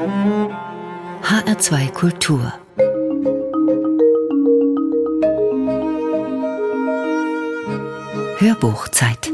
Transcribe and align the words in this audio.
HR2 0.00 1.92
Kultur 1.92 2.54
Hörbuchzeit 8.38 9.30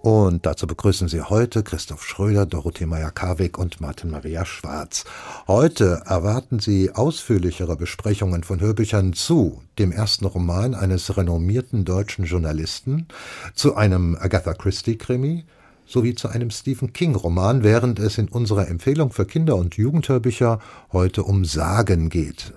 und 0.00 0.44
dazu 0.44 0.66
begrüßen 0.66 1.06
Sie 1.06 1.20
heute 1.20 1.62
Christoph 1.62 2.02
Schröder, 2.04 2.44
Dorothee 2.44 2.86
Meyer-Karwig 2.86 3.58
und 3.58 3.80
Martin 3.80 4.10
Maria 4.10 4.44
Schwarz. 4.44 5.04
Heute 5.46 6.02
erwarten 6.06 6.58
Sie 6.58 6.90
ausführlichere 6.90 7.76
Besprechungen 7.76 8.42
von 8.42 8.58
Hörbüchern 8.58 9.12
zu 9.12 9.62
dem 9.78 9.92
ersten 9.92 10.24
Roman 10.24 10.74
eines 10.74 11.16
renommierten 11.16 11.84
deutschen 11.84 12.24
Journalisten, 12.24 13.06
zu 13.54 13.76
einem 13.76 14.18
Agatha 14.20 14.54
Christie-Krimi, 14.54 15.44
sowie 15.86 16.14
zu 16.14 16.28
einem 16.28 16.50
Stephen 16.50 16.92
King-Roman, 16.92 17.62
während 17.62 17.98
es 17.98 18.18
in 18.18 18.28
unserer 18.28 18.68
Empfehlung 18.68 19.10
für 19.10 19.26
Kinder- 19.26 19.56
und 19.56 19.76
Jugendhörbücher 19.76 20.58
heute 20.92 21.24
um 21.24 21.44
Sagen 21.44 22.08
geht. 22.08 22.54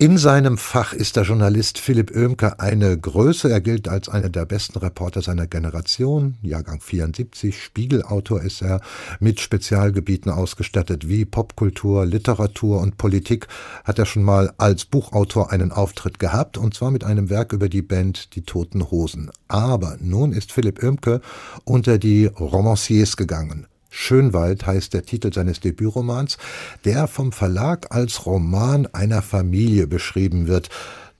In 0.00 0.16
seinem 0.16 0.58
Fach 0.58 0.92
ist 0.92 1.16
der 1.16 1.24
Journalist 1.24 1.78
Philipp 1.78 2.14
Oehmke 2.14 2.60
eine 2.60 2.96
Größe. 2.96 3.50
Er 3.50 3.60
gilt 3.60 3.88
als 3.88 4.08
einer 4.08 4.28
der 4.28 4.44
besten 4.44 4.78
Reporter 4.78 5.22
seiner 5.22 5.48
Generation. 5.48 6.36
Jahrgang 6.40 6.80
74, 6.80 7.60
Spiegelautor 7.60 8.40
ist 8.40 8.62
er, 8.62 8.80
mit 9.18 9.40
Spezialgebieten 9.40 10.30
ausgestattet 10.30 11.08
wie 11.08 11.24
Popkultur, 11.24 12.06
Literatur 12.06 12.80
und 12.80 12.96
Politik. 12.96 13.48
Hat 13.82 13.98
er 13.98 14.06
schon 14.06 14.22
mal 14.22 14.52
als 14.56 14.84
Buchautor 14.84 15.50
einen 15.50 15.72
Auftritt 15.72 16.20
gehabt, 16.20 16.58
und 16.58 16.74
zwar 16.74 16.92
mit 16.92 17.02
einem 17.02 17.28
Werk 17.28 17.52
über 17.52 17.68
die 17.68 17.82
Band 17.82 18.36
Die 18.36 18.42
Toten 18.42 18.92
Hosen. 18.92 19.32
Aber 19.48 19.96
nun 19.98 20.32
ist 20.32 20.52
Philipp 20.52 20.80
Oehmke 20.80 21.20
unter 21.64 21.98
die 21.98 22.26
Romanciers 22.26 23.16
gegangen. 23.16 23.66
Schönwald 23.90 24.66
heißt 24.66 24.94
der 24.94 25.04
Titel 25.04 25.32
seines 25.32 25.60
Debütromans, 25.60 26.38
der 26.84 27.06
vom 27.08 27.32
Verlag 27.32 27.86
als 27.90 28.26
Roman 28.26 28.86
einer 28.92 29.22
Familie 29.22 29.86
beschrieben 29.86 30.46
wird. 30.46 30.68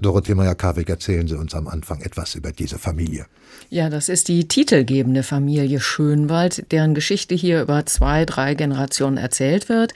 Dorothee 0.01 0.37
Meyer-Karwig, 0.37 0.89
erzählen 0.89 1.27
Sie 1.27 1.35
uns 1.35 1.55
am 1.57 1.67
Anfang 1.67 2.01
etwas 2.03 2.37
über 2.37 2.53
diese 2.53 2.79
Familie. 2.79 3.27
Ja, 3.69 3.91
das 3.91 4.09
ist 4.09 4.29
die 4.29 4.47
titelgebende 4.47 5.25
Familie 5.25 5.81
Schönwald, 5.81 6.71
deren 6.71 6.95
Geschichte 6.95 7.35
hier 7.35 7.63
über 7.63 7.85
zwei, 7.85 8.25
drei 8.25 8.55
Generationen 8.55 9.17
erzählt 9.17 9.69
wird. 9.69 9.93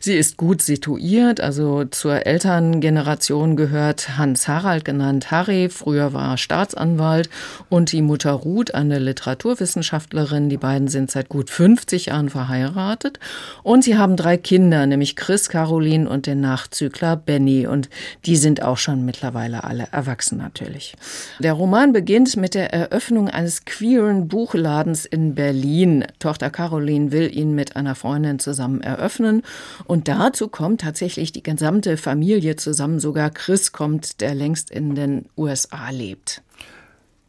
Sie 0.00 0.14
ist 0.14 0.36
gut 0.36 0.60
situiert, 0.60 1.40
also 1.40 1.84
zur 1.84 2.26
Elterngeneration 2.26 3.54
gehört 3.54 4.18
Hans 4.18 4.48
Harald, 4.48 4.84
genannt 4.84 5.30
Harry, 5.30 5.68
früher 5.68 6.12
war 6.12 6.36
Staatsanwalt, 6.36 7.30
und 7.68 7.92
die 7.92 8.02
Mutter 8.02 8.32
Ruth, 8.32 8.74
eine 8.74 8.98
Literaturwissenschaftlerin. 8.98 10.48
Die 10.48 10.56
beiden 10.56 10.88
sind 10.88 11.12
seit 11.12 11.28
gut 11.28 11.48
50 11.48 12.06
Jahren 12.06 12.28
verheiratet 12.28 13.20
und 13.62 13.84
sie 13.84 13.96
haben 13.96 14.16
drei 14.16 14.36
Kinder, 14.36 14.84
nämlich 14.86 15.14
Chris, 15.14 15.48
Caroline 15.48 16.08
und 16.08 16.26
den 16.26 16.40
Nachzügler 16.40 17.14
Benny. 17.14 17.68
Und 17.68 17.88
die 18.26 18.36
sind 18.36 18.60
auch 18.60 18.78
schon 18.78 19.04
mittlerweile 19.04 19.43
alle 19.52 19.88
erwachsen 19.92 20.38
natürlich. 20.38 20.94
Der 21.38 21.52
Roman 21.52 21.92
beginnt 21.92 22.36
mit 22.36 22.54
der 22.54 22.72
Eröffnung 22.72 22.94
Eröffnung 22.94 23.28
eines 23.28 23.64
queeren 23.64 24.28
Buchladens 24.28 25.04
in 25.04 25.34
Berlin. 25.34 26.04
Tochter 26.20 26.48
Caroline 26.48 27.12
will 27.12 27.36
ihn 27.36 27.54
mit 27.54 27.76
einer 27.76 27.94
Freundin 27.94 28.38
zusammen 28.38 28.80
eröffnen. 28.82 29.42
Und 29.84 30.08
dazu 30.08 30.48
kommt 30.48 30.80
tatsächlich 30.80 31.32
die 31.32 31.42
gesamte 31.42 31.96
Familie 31.96 32.56
zusammen. 32.56 33.00
Sogar 33.00 33.30
Chris 33.30 33.72
kommt, 33.72 34.20
der 34.20 34.34
längst 34.34 34.70
in 34.70 34.94
den 34.94 35.26
USA 35.36 35.90
lebt. 35.90 36.40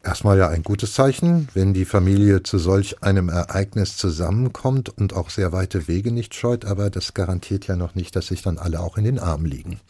Erstmal 0.06 0.38
ja 0.38 0.48
ein 0.48 0.62
gutes 0.62 0.92
Zeichen, 0.92 1.48
wenn 1.52 1.74
die 1.74 1.84
Familie 1.84 2.44
zu 2.44 2.58
solch 2.58 3.02
einem 3.02 3.28
Ereignis 3.28 3.96
zusammenkommt 3.96 4.88
und 4.88 5.14
auch 5.14 5.30
sehr 5.30 5.50
weite 5.50 5.88
Wege 5.88 6.12
nicht 6.12 6.36
scheut, 6.36 6.64
aber 6.64 6.90
das 6.90 7.12
garantiert 7.12 7.66
ja 7.66 7.74
noch 7.74 7.96
nicht, 7.96 8.14
dass 8.14 8.28
sich 8.28 8.40
dann 8.40 8.56
alle 8.56 8.78
auch 8.78 8.98
in 8.98 9.04
den 9.04 9.18
Armen 9.18 9.46
liegen. 9.46 9.80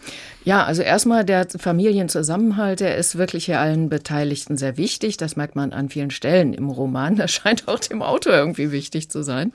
Ja, 0.43 0.65
also 0.65 0.81
erstmal 0.81 1.27
der 1.27 1.47
Familienzusammenhalt, 1.59 2.81
der 2.81 2.97
ist 2.97 3.19
wirklich 3.19 3.45
hier 3.45 3.61
allen 3.61 3.91
Beteiligten 3.91 4.57
sehr 4.57 4.79
wichtig. 4.79 5.19
Das 5.19 5.37
merkt 5.37 5.55
man 5.55 5.75
an 5.75 5.91
vielen 5.91 6.11
Stellen 6.11 6.55
im 6.55 6.71
Roman. 6.71 7.17
Das 7.27 7.33
scheint 7.33 7.67
auch 7.67 7.81
dem 7.81 8.03
Autor 8.03 8.35
irgendwie 8.35 8.71
wichtig 8.71 9.11
zu 9.11 9.23
sein. 9.23 9.53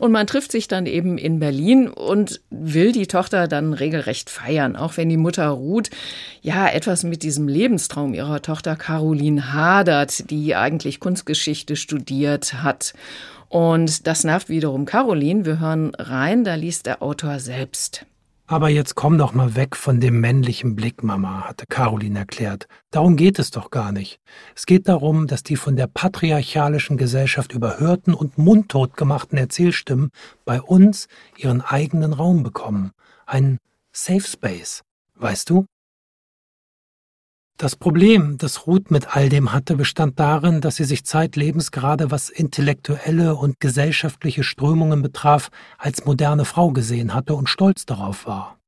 Und 0.00 0.10
man 0.10 0.26
trifft 0.26 0.50
sich 0.50 0.66
dann 0.66 0.86
eben 0.86 1.18
in 1.18 1.38
Berlin 1.38 1.88
und 1.88 2.40
will 2.50 2.90
die 2.90 3.06
Tochter 3.06 3.46
dann 3.46 3.74
regelrecht 3.74 4.28
feiern, 4.28 4.74
auch 4.74 4.96
wenn 4.96 5.08
die 5.08 5.16
Mutter 5.16 5.46
Ruth 5.46 5.90
ja 6.40 6.68
etwas 6.68 7.04
mit 7.04 7.22
diesem 7.22 7.46
Lebenstraum 7.46 8.12
ihrer 8.12 8.42
Tochter 8.42 8.74
Caroline 8.74 9.52
hadert 9.52 10.01
Eckert, 10.02 10.30
die 10.30 10.54
eigentlich 10.54 11.00
Kunstgeschichte 11.00 11.76
studiert 11.76 12.62
hat. 12.62 12.92
Und 13.48 14.06
das 14.06 14.24
nervt 14.24 14.48
wiederum 14.48 14.84
Caroline. 14.84 15.44
Wir 15.44 15.60
hören 15.60 15.94
rein, 15.94 16.42
da 16.44 16.54
liest 16.54 16.86
der 16.86 17.02
Autor 17.02 17.38
selbst. 17.38 18.06
Aber 18.46 18.68
jetzt 18.68 18.96
komm 18.96 19.16
doch 19.18 19.32
mal 19.32 19.54
weg 19.54 19.76
von 19.76 20.00
dem 20.00 20.20
männlichen 20.20 20.74
Blick, 20.74 21.02
Mama, 21.02 21.44
hatte 21.48 21.66
Caroline 21.66 22.18
erklärt. 22.18 22.66
Darum 22.90 23.16
geht 23.16 23.38
es 23.38 23.50
doch 23.50 23.70
gar 23.70 23.92
nicht. 23.92 24.18
Es 24.56 24.66
geht 24.66 24.88
darum, 24.88 25.26
dass 25.26 25.42
die 25.42 25.56
von 25.56 25.76
der 25.76 25.86
patriarchalischen 25.86 26.96
Gesellschaft 26.96 27.52
überhörten 27.52 28.14
und 28.14 28.38
mundtot 28.38 28.96
gemachten 28.96 29.38
Erzählstimmen 29.38 30.10
bei 30.44 30.60
uns 30.60 31.06
ihren 31.36 31.60
eigenen 31.60 32.12
Raum 32.12 32.42
bekommen. 32.42 32.90
Ein 33.26 33.58
Safe 33.92 34.26
Space. 34.26 34.82
Weißt 35.14 35.48
du? 35.48 35.66
Das 37.62 37.76
Problem, 37.76 38.38
das 38.38 38.66
Ruth 38.66 38.90
mit 38.90 39.14
all 39.16 39.28
dem 39.28 39.52
hatte, 39.52 39.76
bestand 39.76 40.18
darin, 40.18 40.60
dass 40.60 40.74
sie 40.74 40.84
sich 40.84 41.04
zeitlebens 41.04 41.70
gerade 41.70 42.10
was 42.10 42.28
intellektuelle 42.28 43.36
und 43.36 43.60
gesellschaftliche 43.60 44.42
Strömungen 44.42 45.00
betraf, 45.00 45.48
als 45.78 46.04
moderne 46.04 46.44
Frau 46.44 46.72
gesehen 46.72 47.14
hatte 47.14 47.36
und 47.36 47.48
stolz 47.48 47.86
darauf 47.86 48.26
war. 48.26 48.58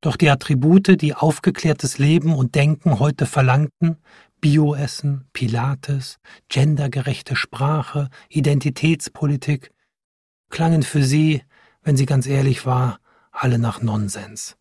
Doch 0.00 0.14
die 0.14 0.30
Attribute, 0.30 1.00
die 1.02 1.12
aufgeklärtes 1.12 1.98
Leben 1.98 2.36
und 2.36 2.54
Denken 2.54 3.00
heute 3.00 3.26
verlangten, 3.26 3.96
Bioessen, 4.40 5.26
Pilates, 5.32 6.18
gendergerechte 6.48 7.34
Sprache, 7.34 8.10
Identitätspolitik, 8.28 9.72
klangen 10.50 10.84
für 10.84 11.02
sie, 11.02 11.42
wenn 11.82 11.96
sie 11.96 12.06
ganz 12.06 12.28
ehrlich 12.28 12.64
war, 12.64 13.00
alle 13.32 13.58
nach 13.58 13.82
Nonsens. 13.82 14.56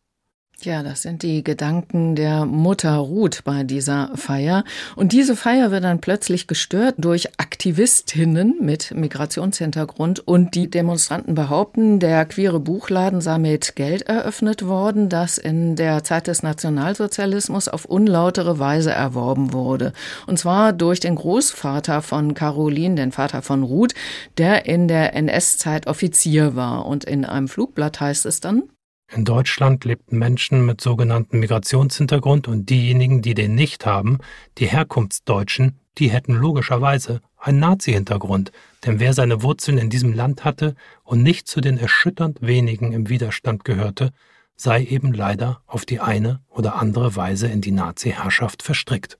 Ja, 0.61 0.81
das 0.81 1.01
sind 1.01 1.23
die 1.23 1.43
Gedanken 1.43 2.15
der 2.15 2.45
Mutter 2.45 2.95
Ruth 2.95 3.43
bei 3.43 3.63
dieser 3.63 4.11
Feier. 4.15 4.63
Und 4.95 5.11
diese 5.11 5.35
Feier 5.35 5.71
wird 5.71 5.83
dann 5.83 5.99
plötzlich 5.99 6.47
gestört 6.47 6.95
durch 6.99 7.37
Aktivistinnen 7.37 8.55
mit 8.61 8.95
Migrationshintergrund. 8.95 10.25
Und 10.25 10.55
die 10.55 10.69
Demonstranten 10.69 11.35
behaupten, 11.35 11.99
der 11.99 12.25
queere 12.25 12.61
Buchladen 12.61 13.19
sei 13.19 13.39
mit 13.39 13.75
Geld 13.75 14.03
eröffnet 14.03 14.65
worden, 14.65 15.09
das 15.09 15.37
in 15.37 15.75
der 15.75 16.05
Zeit 16.05 16.27
des 16.27 16.43
Nationalsozialismus 16.43 17.67
auf 17.67 17.83
unlautere 17.83 18.57
Weise 18.57 18.91
erworben 18.91 19.51
wurde. 19.51 19.91
Und 20.27 20.39
zwar 20.39 20.71
durch 20.71 21.01
den 21.01 21.15
Großvater 21.15 22.01
von 22.01 22.35
Caroline, 22.35 22.95
den 22.95 23.11
Vater 23.11 23.41
von 23.41 23.63
Ruth, 23.63 23.95
der 24.37 24.65
in 24.65 24.87
der 24.87 25.13
NS-Zeit 25.13 25.87
Offizier 25.87 26.55
war. 26.55 26.85
Und 26.85 27.03
in 27.03 27.25
einem 27.25 27.49
Flugblatt 27.49 27.99
heißt 27.99 28.25
es 28.25 28.39
dann, 28.39 28.63
in 29.11 29.25
Deutschland 29.25 29.85
lebten 29.85 30.17
Menschen 30.17 30.65
mit 30.65 30.81
sogenanntem 30.81 31.39
Migrationshintergrund 31.39 32.47
und 32.47 32.69
diejenigen, 32.69 33.21
die 33.21 33.35
den 33.35 33.53
nicht 33.53 33.85
haben, 33.85 34.17
die 34.57 34.65
Herkunftsdeutschen, 34.65 35.79
die 35.99 36.09
hätten 36.09 36.33
logischerweise 36.33 37.21
einen 37.37 37.59
Nazi-Hintergrund, 37.59 38.51
denn 38.85 38.99
wer 38.99 39.13
seine 39.13 39.43
Wurzeln 39.43 39.77
in 39.77 39.89
diesem 39.89 40.13
Land 40.13 40.43
hatte 40.43 40.75
und 41.03 41.21
nicht 41.21 41.47
zu 41.47 41.61
den 41.61 41.77
erschütternd 41.77 42.41
wenigen 42.41 42.91
im 42.91 43.09
Widerstand 43.09 43.63
gehörte, 43.65 44.11
sei 44.55 44.83
eben 44.83 45.13
leider 45.13 45.61
auf 45.67 45.85
die 45.85 45.99
eine 45.99 46.41
oder 46.49 46.75
andere 46.75 47.15
Weise 47.15 47.47
in 47.47 47.61
die 47.61 47.71
Nazi-Herrschaft 47.71 48.63
verstrickt. 48.63 49.19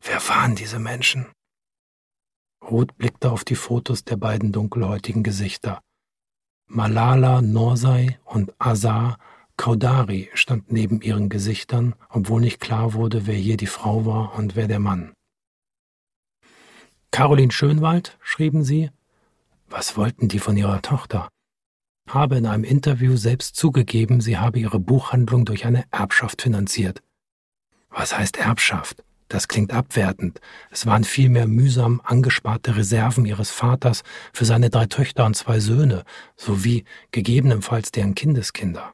Wer 0.00 0.26
waren 0.28 0.54
diese 0.54 0.78
Menschen? 0.78 1.26
Ruth 2.62 2.96
blickte 2.96 3.30
auf 3.30 3.44
die 3.44 3.56
Fotos 3.56 4.04
der 4.04 4.16
beiden 4.16 4.52
dunkelhäutigen 4.52 5.22
Gesichter. 5.22 5.82
Malala 6.72 7.42
Norsai 7.42 8.20
und 8.24 8.52
Azar 8.60 9.18
Kaudari 9.56 10.30
stand 10.34 10.70
neben 10.70 11.00
ihren 11.02 11.28
Gesichtern, 11.28 11.96
obwohl 12.08 12.40
nicht 12.40 12.60
klar 12.60 12.94
wurde, 12.94 13.26
wer 13.26 13.34
hier 13.34 13.56
die 13.56 13.66
Frau 13.66 14.06
war 14.06 14.36
und 14.36 14.54
wer 14.54 14.68
der 14.68 14.78
Mann. 14.78 15.12
Caroline 17.10 17.50
Schönwald, 17.50 18.16
schrieben 18.22 18.62
sie, 18.62 18.90
was 19.68 19.96
wollten 19.96 20.28
die 20.28 20.38
von 20.38 20.56
ihrer 20.56 20.80
Tochter? 20.80 21.28
Habe 22.08 22.36
in 22.36 22.46
einem 22.46 22.62
Interview 22.62 23.16
selbst 23.16 23.56
zugegeben, 23.56 24.20
sie 24.20 24.38
habe 24.38 24.60
ihre 24.60 24.78
Buchhandlung 24.78 25.44
durch 25.44 25.66
eine 25.66 25.86
Erbschaft 25.90 26.40
finanziert. 26.40 27.02
Was 27.88 28.16
heißt 28.16 28.36
Erbschaft? 28.36 29.02
Das 29.30 29.46
klingt 29.46 29.72
abwertend. 29.72 30.40
Es 30.72 30.86
waren 30.86 31.04
vielmehr 31.04 31.46
mühsam 31.46 32.02
angesparte 32.04 32.76
Reserven 32.76 33.24
ihres 33.24 33.52
Vaters 33.52 34.02
für 34.32 34.44
seine 34.44 34.70
drei 34.70 34.86
Töchter 34.86 35.24
und 35.24 35.36
zwei 35.36 35.60
Söhne, 35.60 36.02
sowie 36.36 36.84
gegebenenfalls 37.12 37.92
deren 37.92 38.16
Kindeskinder. 38.16 38.92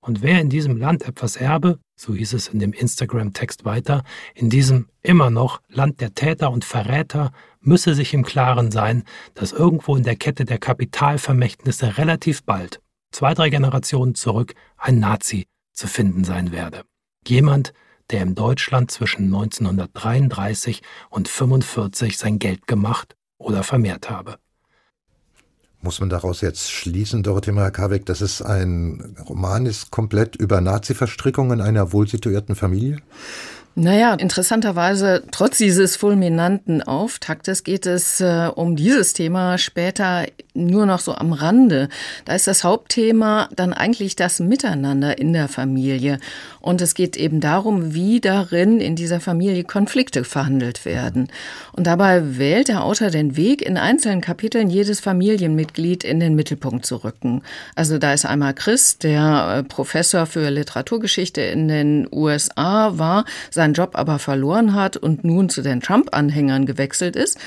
Und 0.00 0.22
wer 0.22 0.40
in 0.40 0.48
diesem 0.48 0.78
Land 0.78 1.02
etwas 1.02 1.36
erbe, 1.36 1.78
so 1.94 2.14
hieß 2.14 2.32
es 2.32 2.48
in 2.48 2.58
dem 2.58 2.72
Instagram-Text 2.72 3.66
weiter, 3.66 4.02
in 4.34 4.48
diesem 4.48 4.88
immer 5.02 5.28
noch 5.28 5.60
Land 5.68 6.00
der 6.00 6.14
Täter 6.14 6.50
und 6.50 6.64
Verräter, 6.64 7.30
müsse 7.60 7.94
sich 7.94 8.14
im 8.14 8.24
Klaren 8.24 8.70
sein, 8.70 9.04
dass 9.34 9.52
irgendwo 9.52 9.94
in 9.94 10.04
der 10.04 10.16
Kette 10.16 10.46
der 10.46 10.56
Kapitalvermächtnisse 10.56 11.98
relativ 11.98 12.44
bald, 12.44 12.80
zwei, 13.12 13.34
drei 13.34 13.50
Generationen 13.50 14.14
zurück, 14.14 14.54
ein 14.78 15.00
Nazi 15.00 15.44
zu 15.74 15.86
finden 15.86 16.24
sein 16.24 16.50
werde. 16.50 16.84
Jemand, 17.26 17.74
der 18.10 18.22
in 18.22 18.34
Deutschland 18.34 18.90
zwischen 18.90 19.24
1933 19.26 20.82
und 21.10 21.28
1945 21.28 22.18
sein 22.18 22.38
Geld 22.38 22.66
gemacht 22.66 23.16
oder 23.38 23.62
vermehrt 23.62 24.10
habe. 24.10 24.36
Muss 25.82 26.00
man 26.00 26.10
daraus 26.10 26.42
jetzt 26.42 26.70
schließen, 26.70 27.22
Dorothee 27.22 27.52
Meyer-Karbeck, 27.52 28.04
dass 28.04 28.20
es 28.20 28.42
ein 28.42 29.16
Roman 29.26 29.64
ist 29.64 29.90
komplett 29.90 30.36
über 30.36 30.60
Nazi-Verstrickungen 30.60 31.62
einer 31.62 31.92
wohlsituierten 31.92 32.54
Familie? 32.54 32.98
Naja, 33.76 34.14
interessanterweise, 34.14 35.22
trotz 35.30 35.56
dieses 35.56 35.96
fulminanten 35.96 36.82
Auftaktes 36.82 37.64
geht 37.64 37.86
es 37.86 38.20
äh, 38.20 38.50
um 38.54 38.76
dieses 38.76 39.14
Thema 39.14 39.56
später 39.56 40.26
nur 40.54 40.86
noch 40.86 41.00
so 41.00 41.14
am 41.14 41.32
Rande. 41.32 41.88
Da 42.24 42.34
ist 42.34 42.46
das 42.46 42.64
Hauptthema 42.64 43.48
dann 43.54 43.72
eigentlich 43.72 44.16
das 44.16 44.40
Miteinander 44.40 45.18
in 45.18 45.32
der 45.32 45.48
Familie. 45.48 46.18
Und 46.60 46.80
es 46.80 46.94
geht 46.94 47.16
eben 47.16 47.40
darum, 47.40 47.94
wie 47.94 48.20
darin 48.20 48.80
in 48.80 48.96
dieser 48.96 49.20
Familie 49.20 49.64
Konflikte 49.64 50.24
verhandelt 50.24 50.84
werden. 50.84 51.28
Und 51.72 51.86
dabei 51.86 52.38
wählt 52.38 52.68
der 52.68 52.84
Autor 52.84 53.10
den 53.10 53.36
Weg, 53.36 53.62
in 53.62 53.76
einzelnen 53.76 54.20
Kapiteln 54.20 54.68
jedes 54.68 55.00
Familienmitglied 55.00 56.04
in 56.04 56.20
den 56.20 56.34
Mittelpunkt 56.34 56.84
zu 56.84 56.96
rücken. 56.96 57.42
Also 57.74 57.98
da 57.98 58.12
ist 58.12 58.26
einmal 58.26 58.54
Chris, 58.54 58.98
der 58.98 59.56
äh, 59.58 59.62
Professor 59.62 60.26
für 60.26 60.50
Literaturgeschichte 60.50 61.40
in 61.40 61.68
den 61.68 62.08
USA 62.12 62.98
war, 62.98 63.24
seinen 63.50 63.74
Job 63.74 63.90
aber 63.94 64.18
verloren 64.18 64.74
hat 64.74 64.96
und 64.96 65.24
nun 65.24 65.48
zu 65.48 65.62
den 65.62 65.80
Trump-Anhängern 65.80 66.66
gewechselt 66.66 67.16
ist 67.16 67.38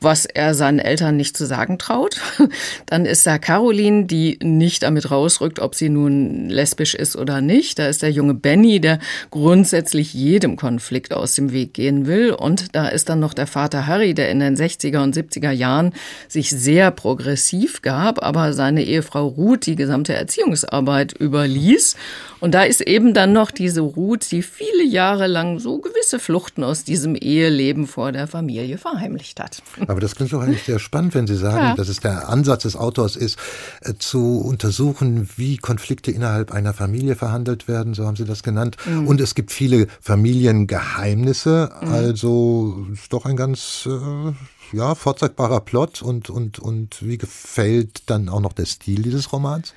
was 0.00 0.24
er 0.24 0.54
seinen 0.54 0.78
Eltern 0.78 1.16
nicht 1.16 1.36
zu 1.36 1.46
sagen 1.46 1.78
traut. 1.78 2.20
Dann 2.86 3.04
ist 3.04 3.26
da 3.26 3.38
Caroline, 3.38 4.06
die 4.06 4.38
nicht 4.42 4.82
damit 4.82 5.10
rausrückt, 5.10 5.60
ob 5.60 5.74
sie 5.74 5.88
nun 5.88 6.48
lesbisch 6.48 6.94
ist 6.94 7.16
oder 7.16 7.40
nicht. 7.40 7.78
Da 7.78 7.86
ist 7.86 8.02
der 8.02 8.10
junge 8.10 8.34
Benny, 8.34 8.80
der 8.80 8.98
grundsätzlich 9.30 10.14
jedem 10.14 10.56
Konflikt 10.56 11.12
aus 11.12 11.34
dem 11.34 11.52
Weg 11.52 11.74
gehen 11.74 12.06
will. 12.06 12.32
Und 12.32 12.74
da 12.74 12.88
ist 12.88 13.08
dann 13.08 13.20
noch 13.20 13.34
der 13.34 13.46
Vater 13.46 13.86
Harry, 13.86 14.14
der 14.14 14.30
in 14.30 14.40
den 14.40 14.56
60er 14.56 15.02
und 15.02 15.14
70er 15.14 15.50
Jahren 15.50 15.92
sich 16.28 16.50
sehr 16.50 16.90
progressiv 16.90 17.82
gab, 17.82 18.22
aber 18.22 18.52
seine 18.52 18.82
Ehefrau 18.84 19.26
Ruth 19.26 19.66
die 19.66 19.76
gesamte 19.76 20.14
Erziehungsarbeit 20.14 21.12
überließ. 21.12 21.96
Und 22.40 22.52
da 22.52 22.64
ist 22.64 22.80
eben 22.80 23.14
dann 23.14 23.32
noch 23.32 23.50
diese 23.50 23.82
Ruth, 23.82 24.30
die 24.30 24.42
viele 24.42 24.84
Jahre 24.84 25.26
lang 25.26 25.58
so 25.58 25.78
gewisse 25.78 26.18
Fluchten 26.18 26.64
aus 26.64 26.84
diesem 26.84 27.14
Eheleben 27.14 27.86
vor 27.86 28.12
der 28.12 28.26
Familie 28.26 28.78
verheimlicht 28.78 29.40
hat. 29.40 29.62
Aber 29.86 30.00
das 30.00 30.16
klingt 30.16 30.32
doch 30.32 30.40
eigentlich 30.40 30.62
sehr 30.62 30.78
spannend, 30.78 31.14
wenn 31.14 31.26
Sie 31.26 31.36
sagen, 31.36 31.58
ja. 31.58 31.74
dass 31.74 31.88
es 31.88 32.00
der 32.00 32.28
Ansatz 32.28 32.62
des 32.62 32.76
Autors 32.76 33.16
ist, 33.16 33.38
äh, 33.82 33.94
zu 33.98 34.40
untersuchen, 34.40 35.28
wie 35.36 35.58
Konflikte 35.58 36.10
innerhalb 36.10 36.50
einer 36.50 36.72
Familie 36.72 37.14
verhandelt 37.14 37.68
werden, 37.68 37.94
so 37.94 38.06
haben 38.06 38.16
Sie 38.16 38.24
das 38.24 38.42
genannt. 38.42 38.76
Mhm. 38.86 39.06
Und 39.06 39.20
es 39.20 39.34
gibt 39.34 39.52
viele 39.52 39.86
Familiengeheimnisse, 40.00 41.70
mhm. 41.82 41.88
also 41.88 42.86
ist 42.92 43.12
doch 43.12 43.26
ein 43.26 43.36
ganz 43.36 43.86
äh, 43.86 44.76
ja, 44.76 44.94
vorzeigbarer 44.94 45.60
Plot 45.60 46.02
und, 46.02 46.30
und, 46.30 46.58
und 46.58 47.06
wie 47.06 47.18
gefällt 47.18 48.02
dann 48.06 48.28
auch 48.28 48.40
noch 48.40 48.52
der 48.52 48.66
Stil 48.66 49.02
dieses 49.02 49.32
Romans? 49.32 49.74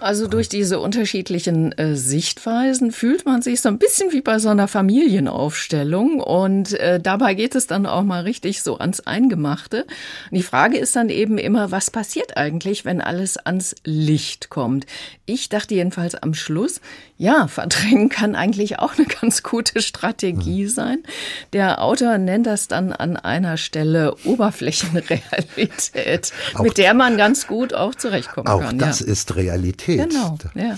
Also 0.00 0.28
durch 0.28 0.48
diese 0.48 0.80
unterschiedlichen 0.80 1.72
äh, 1.72 1.94
Sichtweisen 1.94 2.90
fühlt 2.90 3.26
man 3.26 3.42
sich 3.42 3.60
so 3.60 3.68
ein 3.68 3.76
bisschen 3.76 4.12
wie 4.12 4.22
bei 4.22 4.38
so 4.38 4.48
einer 4.48 4.66
Familienaufstellung 4.66 6.20
und 6.20 6.72
äh, 6.72 6.98
dabei 6.98 7.34
geht 7.34 7.54
es 7.54 7.66
dann 7.66 7.84
auch 7.84 8.02
mal 8.02 8.22
richtig 8.22 8.62
so 8.62 8.78
ans 8.78 9.00
Eingemachte. 9.00 9.82
Und 10.30 10.38
die 10.38 10.42
Frage 10.42 10.78
ist 10.78 10.96
dann 10.96 11.10
eben 11.10 11.36
immer, 11.36 11.70
was 11.70 11.90
passiert 11.90 12.38
eigentlich, 12.38 12.86
wenn 12.86 13.02
alles 13.02 13.36
ans 13.36 13.74
Licht 13.84 14.48
kommt? 14.48 14.86
Ich 15.26 15.50
dachte 15.50 15.74
jedenfalls 15.74 16.14
am 16.14 16.32
Schluss, 16.32 16.80
ja, 17.20 17.46
verdrängen 17.48 18.08
kann 18.08 18.34
eigentlich 18.34 18.78
auch 18.78 18.96
eine 18.96 19.06
ganz 19.06 19.42
gute 19.42 19.82
Strategie 19.82 20.64
mhm. 20.64 20.68
sein. 20.70 21.02
Der 21.52 21.82
Autor 21.82 22.16
nennt 22.16 22.46
das 22.46 22.66
dann 22.66 22.94
an 22.94 23.18
einer 23.18 23.58
Stelle 23.58 24.16
Oberflächenrealität, 24.24 26.32
auch, 26.54 26.62
mit 26.62 26.78
der 26.78 26.94
man 26.94 27.18
ganz 27.18 27.46
gut 27.46 27.74
auch 27.74 27.94
zurechtkommen 27.94 28.48
auch 28.48 28.62
kann. 28.62 28.76
Auch 28.76 28.86
das 28.86 29.00
ja. 29.00 29.06
ist 29.06 29.36
Realität. 29.36 30.08
Genau, 30.08 30.38
ja. 30.54 30.76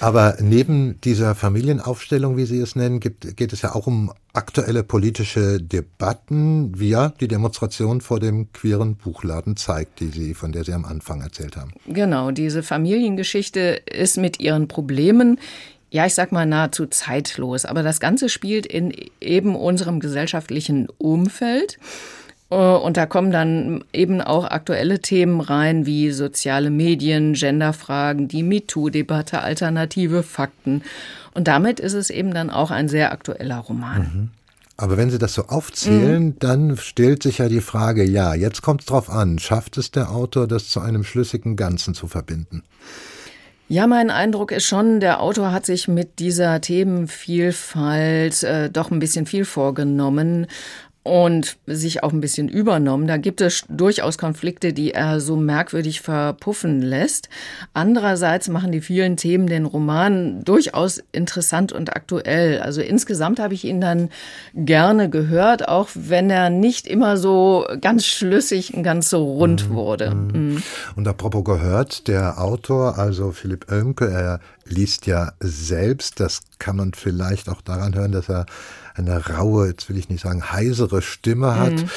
Aber 0.00 0.36
neben 0.40 1.00
dieser 1.02 1.36
Familienaufstellung, 1.36 2.36
wie 2.36 2.46
Sie 2.46 2.58
es 2.58 2.74
nennen, 2.74 2.98
gibt, 2.98 3.36
geht 3.36 3.52
es 3.52 3.62
ja 3.62 3.76
auch 3.76 3.86
um 3.86 4.12
aktuelle 4.34 4.82
politische 4.82 5.60
Debatten, 5.60 6.78
wie 6.78 6.90
ja 6.90 7.08
die 7.20 7.28
Demonstration 7.28 8.00
vor 8.00 8.20
dem 8.20 8.52
queeren 8.52 8.96
Buchladen 8.96 9.56
zeigt, 9.56 10.00
die 10.00 10.08
Sie, 10.08 10.34
von 10.34 10.52
der 10.52 10.64
Sie 10.64 10.72
am 10.72 10.84
Anfang 10.84 11.22
erzählt 11.22 11.56
haben. 11.56 11.72
Genau, 11.86 12.30
diese 12.30 12.62
Familiengeschichte 12.62 13.60
ist 13.86 14.18
mit 14.18 14.40
ihren 14.40 14.68
Problemen 14.68 15.38
ja, 15.90 16.06
ich 16.06 16.14
sag 16.14 16.32
mal 16.32 16.44
nahezu 16.44 16.86
zeitlos. 16.86 17.64
Aber 17.64 17.84
das 17.84 18.00
Ganze 18.00 18.28
spielt 18.28 18.66
in 18.66 18.92
eben 19.20 19.54
unserem 19.54 20.00
gesellschaftlichen 20.00 20.88
Umfeld. 20.98 21.78
Äh, 22.50 22.56
und 22.56 22.96
da 22.96 23.06
kommen 23.06 23.30
dann 23.30 23.84
eben 23.92 24.20
auch 24.20 24.44
aktuelle 24.44 25.00
Themen 25.00 25.40
rein 25.40 25.86
wie 25.86 26.10
soziale 26.10 26.70
Medien, 26.70 27.34
Genderfragen, 27.34 28.26
die 28.26 28.42
MeToo-Debatte, 28.42 29.40
alternative 29.42 30.24
Fakten. 30.24 30.82
Und 31.34 31.48
damit 31.48 31.80
ist 31.80 31.94
es 31.94 32.10
eben 32.10 32.32
dann 32.32 32.50
auch 32.50 32.70
ein 32.70 32.88
sehr 32.88 33.12
aktueller 33.12 33.58
Roman. 33.58 34.00
Mhm. 34.00 34.30
Aber 34.76 34.96
wenn 34.96 35.10
Sie 35.10 35.18
das 35.18 35.34
so 35.34 35.46
aufzählen, 35.46 36.24
mhm. 36.24 36.38
dann 36.38 36.76
stellt 36.76 37.22
sich 37.22 37.38
ja 37.38 37.48
die 37.48 37.60
Frage, 37.60 38.02
ja, 38.04 38.34
jetzt 38.34 38.62
kommt 38.62 38.80
es 38.80 38.86
drauf 38.86 39.08
an, 39.08 39.38
schafft 39.38 39.78
es 39.78 39.90
der 39.92 40.10
Autor, 40.10 40.48
das 40.48 40.68
zu 40.68 40.80
einem 40.80 41.04
schlüssigen 41.04 41.56
Ganzen 41.56 41.94
zu 41.94 42.08
verbinden? 42.08 42.62
Ja, 43.66 43.86
mein 43.86 44.10
Eindruck 44.10 44.52
ist 44.52 44.66
schon, 44.66 45.00
der 45.00 45.20
Autor 45.20 45.50
hat 45.50 45.64
sich 45.64 45.88
mit 45.88 46.18
dieser 46.18 46.60
Themenvielfalt 46.60 48.42
äh, 48.42 48.68
doch 48.68 48.90
ein 48.90 48.98
bisschen 48.98 49.24
viel 49.24 49.46
vorgenommen 49.46 50.46
und 51.04 51.58
sich 51.66 52.02
auch 52.02 52.14
ein 52.14 52.22
bisschen 52.22 52.48
übernommen. 52.48 53.06
Da 53.06 53.18
gibt 53.18 53.42
es 53.42 53.64
durchaus 53.68 54.16
Konflikte, 54.16 54.72
die 54.72 54.92
er 54.92 55.20
so 55.20 55.36
merkwürdig 55.36 56.00
verpuffen 56.00 56.80
lässt. 56.80 57.28
Andererseits 57.74 58.48
machen 58.48 58.72
die 58.72 58.80
vielen 58.80 59.18
Themen 59.18 59.46
den 59.46 59.66
Roman 59.66 60.42
durchaus 60.44 61.02
interessant 61.12 61.72
und 61.72 61.94
aktuell. 61.94 62.58
Also 62.60 62.80
insgesamt 62.80 63.38
habe 63.38 63.52
ich 63.52 63.64
ihn 63.64 63.82
dann 63.82 64.08
gerne 64.54 65.10
gehört, 65.10 65.68
auch 65.68 65.90
wenn 65.94 66.30
er 66.30 66.48
nicht 66.48 66.86
immer 66.86 67.18
so 67.18 67.66
ganz 67.82 68.06
schlüssig 68.06 68.72
und 68.72 68.82
ganz 68.82 69.10
so 69.10 69.24
rund 69.24 69.68
mhm. 69.68 69.74
wurde. 69.74 70.10
Mhm. 70.14 70.62
Und 70.96 71.06
apropos 71.06 71.44
gehört, 71.44 72.08
der 72.08 72.40
Autor, 72.40 72.98
also 72.98 73.30
Philipp 73.30 73.70
Oemke, 73.70 74.10
er 74.10 74.40
liest 74.64 75.06
ja 75.06 75.32
selbst, 75.40 76.18
das 76.18 76.40
kann 76.58 76.76
man 76.76 76.94
vielleicht 76.94 77.50
auch 77.50 77.60
daran 77.60 77.94
hören, 77.94 78.12
dass 78.12 78.30
er 78.30 78.46
eine 78.94 79.26
raue, 79.26 79.68
jetzt 79.68 79.88
will 79.88 79.98
ich 79.98 80.08
nicht 80.08 80.22
sagen 80.22 80.52
heisere 80.52 81.02
Stimme 81.02 81.58
hat. 81.58 81.72
Mhm. 81.72 81.90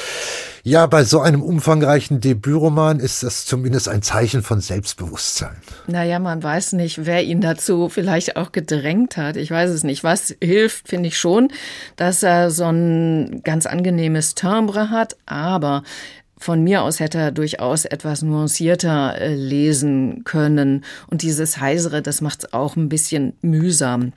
Ja, 0.64 0.86
bei 0.86 1.04
so 1.04 1.20
einem 1.20 1.42
umfangreichen 1.42 2.20
Debütroman 2.20 2.98
ist 2.98 3.22
das 3.22 3.46
zumindest 3.46 3.88
ein 3.88 4.02
Zeichen 4.02 4.42
von 4.42 4.60
Selbstbewusstsein. 4.60 5.56
Naja, 5.86 6.18
man 6.18 6.42
weiß 6.42 6.72
nicht, 6.72 7.06
wer 7.06 7.22
ihn 7.22 7.40
dazu 7.40 7.88
vielleicht 7.88 8.36
auch 8.36 8.52
gedrängt 8.52 9.16
hat. 9.16 9.36
Ich 9.36 9.50
weiß 9.50 9.70
es 9.70 9.84
nicht. 9.84 10.02
Was 10.04 10.34
hilft, 10.42 10.88
finde 10.88 11.08
ich 11.08 11.18
schon, 11.18 11.50
dass 11.96 12.22
er 12.22 12.50
so 12.50 12.64
ein 12.64 13.42
ganz 13.44 13.66
angenehmes 13.66 14.34
Timbre 14.34 14.90
hat, 14.90 15.16
aber 15.26 15.84
von 16.36 16.62
mir 16.62 16.82
aus 16.82 17.00
hätte 17.00 17.18
er 17.18 17.32
durchaus 17.32 17.84
etwas 17.84 18.22
nuancierter 18.22 19.20
äh, 19.20 19.34
lesen 19.34 20.22
können. 20.24 20.84
Und 21.08 21.22
dieses 21.22 21.58
Heisere, 21.58 22.02
das 22.02 22.20
macht 22.20 22.44
es 22.44 22.52
auch 22.52 22.76
ein 22.76 22.88
bisschen 22.88 23.34
mühsam. 23.42 24.12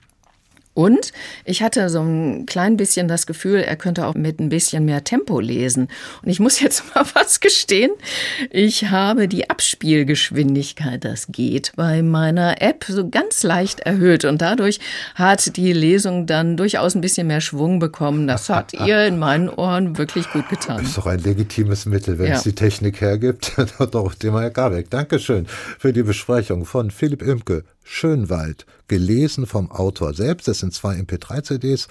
Und 0.74 1.12
ich 1.44 1.62
hatte 1.62 1.90
so 1.90 2.00
ein 2.00 2.46
klein 2.46 2.78
bisschen 2.78 3.06
das 3.06 3.26
Gefühl, 3.26 3.60
er 3.60 3.76
könnte 3.76 4.06
auch 4.06 4.14
mit 4.14 4.40
ein 4.40 4.48
bisschen 4.48 4.86
mehr 4.86 5.04
Tempo 5.04 5.38
lesen. 5.38 5.88
Und 6.22 6.30
ich 6.30 6.40
muss 6.40 6.60
jetzt 6.60 6.82
mal 6.94 7.04
was 7.14 7.40
gestehen. 7.40 7.90
Ich 8.50 8.90
habe 8.90 9.28
die 9.28 9.50
Abspielgeschwindigkeit, 9.50 11.04
das 11.04 11.26
geht, 11.28 11.72
bei 11.76 12.02
meiner 12.02 12.62
App 12.62 12.84
so 12.88 13.08
ganz 13.08 13.42
leicht 13.42 13.80
erhöht. 13.80 14.24
Und 14.24 14.40
dadurch 14.40 14.80
hat 15.14 15.56
die 15.56 15.74
Lesung 15.74 16.26
dann 16.26 16.56
durchaus 16.56 16.94
ein 16.94 17.02
bisschen 17.02 17.26
mehr 17.26 17.42
Schwung 17.42 17.78
bekommen. 17.78 18.26
Das 18.26 18.48
hat 18.48 18.72
ihr 18.86 19.06
in 19.06 19.18
meinen 19.18 19.50
Ohren 19.50 19.98
wirklich 19.98 20.30
gut 20.30 20.48
getan. 20.48 20.78
Das 20.78 20.88
ist 20.88 20.98
doch 20.98 21.06
ein 21.06 21.20
legitimes 21.20 21.84
Mittel, 21.84 22.18
wenn 22.18 22.28
ja. 22.28 22.36
es 22.36 22.44
die 22.44 22.54
Technik 22.54 23.00
hergibt. 23.02 23.52
doch, 23.90 24.14
dem 24.14 24.38
Herr 24.38 24.50
Garbeck. 24.50 24.88
Dankeschön 24.88 25.46
für 25.78 25.92
die 25.92 26.02
Besprechung 26.02 26.64
von 26.64 26.90
Philipp 26.90 27.20
Imke. 27.20 27.64
Schönwald, 27.84 28.66
gelesen 28.88 29.46
vom 29.46 29.70
Autor 29.70 30.14
selbst. 30.14 30.48
Das 30.48 30.60
sind 30.60 30.72
zwei 30.74 30.96
MP3-CDs 30.96 31.88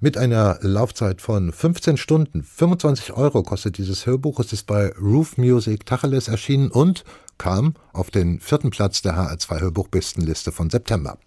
mit 0.00 0.16
einer 0.16 0.58
Laufzeit 0.60 1.20
von 1.20 1.52
15 1.52 1.96
Stunden. 1.96 2.42
25 2.42 3.12
Euro 3.12 3.42
kostet 3.42 3.78
dieses 3.78 4.06
Hörbuch. 4.06 4.40
Es 4.40 4.52
ist 4.52 4.66
bei 4.66 4.92
Roof 5.00 5.36
Music 5.36 5.86
Tacheles 5.86 6.28
erschienen 6.28 6.70
und 6.70 7.04
kam 7.38 7.74
auf 7.92 8.10
den 8.10 8.40
vierten 8.40 8.70
Platz 8.70 9.02
der 9.02 9.16
HR2 9.16 9.60
Hörbuchbestenliste 9.60 10.52
von 10.52 10.70
September. 10.70 11.18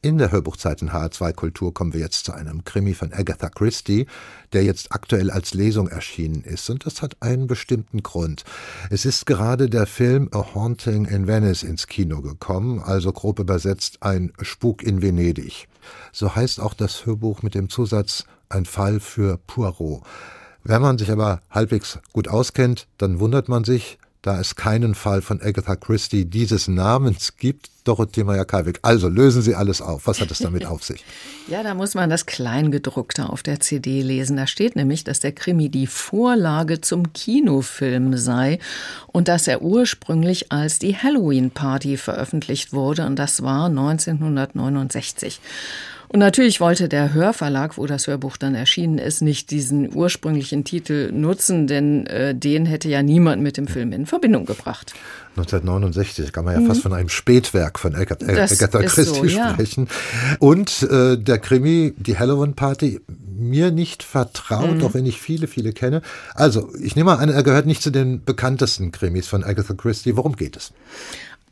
In 0.00 0.16
der 0.18 0.30
Hörbuchzeit 0.30 0.80
in 0.80 0.90
HR2 0.90 1.32
Kultur 1.32 1.74
kommen 1.74 1.92
wir 1.92 1.98
jetzt 1.98 2.24
zu 2.24 2.32
einem 2.32 2.62
Krimi 2.62 2.94
von 2.94 3.12
Agatha 3.12 3.48
Christie, 3.48 4.06
der 4.52 4.62
jetzt 4.62 4.92
aktuell 4.92 5.28
als 5.28 5.54
Lesung 5.54 5.88
erschienen 5.88 6.44
ist. 6.44 6.70
Und 6.70 6.86
das 6.86 7.02
hat 7.02 7.16
einen 7.18 7.48
bestimmten 7.48 8.04
Grund. 8.04 8.44
Es 8.90 9.04
ist 9.04 9.26
gerade 9.26 9.68
der 9.68 9.86
Film 9.86 10.28
A 10.30 10.54
Haunting 10.54 11.04
in 11.06 11.26
Venice 11.26 11.64
ins 11.64 11.88
Kino 11.88 12.22
gekommen, 12.22 12.80
also 12.80 13.12
grob 13.12 13.40
übersetzt 13.40 13.98
ein 14.00 14.32
Spuk 14.40 14.84
in 14.84 15.02
Venedig. 15.02 15.66
So 16.12 16.36
heißt 16.36 16.60
auch 16.60 16.74
das 16.74 17.04
Hörbuch 17.04 17.42
mit 17.42 17.56
dem 17.56 17.68
Zusatz 17.68 18.24
Ein 18.48 18.66
Fall 18.66 19.00
für 19.00 19.36
Poirot. 19.48 20.04
Wenn 20.62 20.80
man 20.80 20.98
sich 20.98 21.10
aber 21.10 21.40
halbwegs 21.50 21.98
gut 22.12 22.28
auskennt, 22.28 22.86
dann 22.98 23.18
wundert 23.18 23.48
man 23.48 23.64
sich, 23.64 23.98
da 24.22 24.40
es 24.40 24.56
keinen 24.56 24.94
Fall 24.94 25.22
von 25.22 25.40
Agatha 25.40 25.76
Christie 25.76 26.24
dieses 26.24 26.66
Namens 26.66 27.36
gibt, 27.36 27.70
Dorothee 27.84 28.24
Meyer-Kalwig. 28.24 28.80
Also 28.82 29.08
lösen 29.08 29.42
Sie 29.42 29.54
alles 29.54 29.80
auf. 29.80 30.06
Was 30.06 30.20
hat 30.20 30.30
es 30.30 30.38
damit 30.38 30.66
auf 30.66 30.84
sich? 30.84 31.04
Ja, 31.46 31.62
da 31.62 31.74
muss 31.74 31.94
man 31.94 32.10
das 32.10 32.26
Kleingedruckte 32.26 33.30
auf 33.30 33.42
der 33.42 33.60
CD 33.60 34.02
lesen. 34.02 34.36
Da 34.36 34.46
steht 34.46 34.76
nämlich, 34.76 35.04
dass 35.04 35.20
der 35.20 35.32
Krimi 35.32 35.68
die 35.68 35.86
Vorlage 35.86 36.80
zum 36.80 37.12
Kinofilm 37.12 38.16
sei 38.16 38.58
und 39.06 39.28
dass 39.28 39.46
er 39.46 39.62
ursprünglich 39.62 40.50
als 40.52 40.78
die 40.78 40.96
Halloween 40.96 41.50
Party 41.50 41.96
veröffentlicht 41.96 42.72
wurde 42.72 43.06
und 43.06 43.16
das 43.16 43.42
war 43.42 43.66
1969. 43.66 45.40
Und 46.08 46.20
natürlich 46.20 46.60
wollte 46.60 46.88
der 46.88 47.12
Hörverlag, 47.12 47.76
wo 47.76 47.86
das 47.86 48.06
Hörbuch 48.06 48.38
dann 48.38 48.54
erschienen 48.54 48.98
ist, 48.98 49.20
nicht 49.20 49.50
diesen 49.50 49.94
ursprünglichen 49.94 50.64
Titel 50.64 51.12
nutzen, 51.12 51.66
denn 51.66 52.06
äh, 52.06 52.34
den 52.34 52.64
hätte 52.64 52.88
ja 52.88 53.02
niemand 53.02 53.42
mit 53.42 53.58
dem 53.58 53.68
Film 53.68 53.92
in 53.92 54.06
Verbindung 54.06 54.46
gebracht. 54.46 54.94
1969 55.36 56.32
kann 56.32 56.44
man 56.44 56.54
ja 56.54 56.60
mhm. 56.60 56.66
fast 56.66 56.82
von 56.82 56.92
einem 56.92 57.10
Spätwerk 57.10 57.78
von 57.78 57.94
Agatha, 57.94 58.26
Agatha 58.26 58.82
Christie 58.82 59.04
so, 59.04 59.24
ja. 59.24 59.50
sprechen. 59.50 59.88
Und 60.38 60.82
äh, 60.90 61.18
der 61.18 61.38
Krimi, 61.38 61.94
die 61.96 62.18
Halloween 62.18 62.54
Party, 62.54 63.00
mir 63.38 63.70
nicht 63.70 64.02
vertraut, 64.02 64.78
mhm. 64.78 64.84
auch 64.84 64.94
wenn 64.94 65.06
ich 65.06 65.20
viele, 65.20 65.46
viele 65.46 65.72
kenne. 65.72 66.02
Also, 66.34 66.72
ich 66.80 66.96
nehme 66.96 67.10
mal 67.10 67.18
an, 67.18 67.28
er 67.28 67.42
gehört 67.42 67.66
nicht 67.66 67.82
zu 67.82 67.90
den 67.90 68.24
bekanntesten 68.24 68.90
Krimis 68.92 69.28
von 69.28 69.44
Agatha 69.44 69.74
Christie. 69.74 70.16
Worum 70.16 70.34
geht 70.34 70.56
es? 70.56 70.72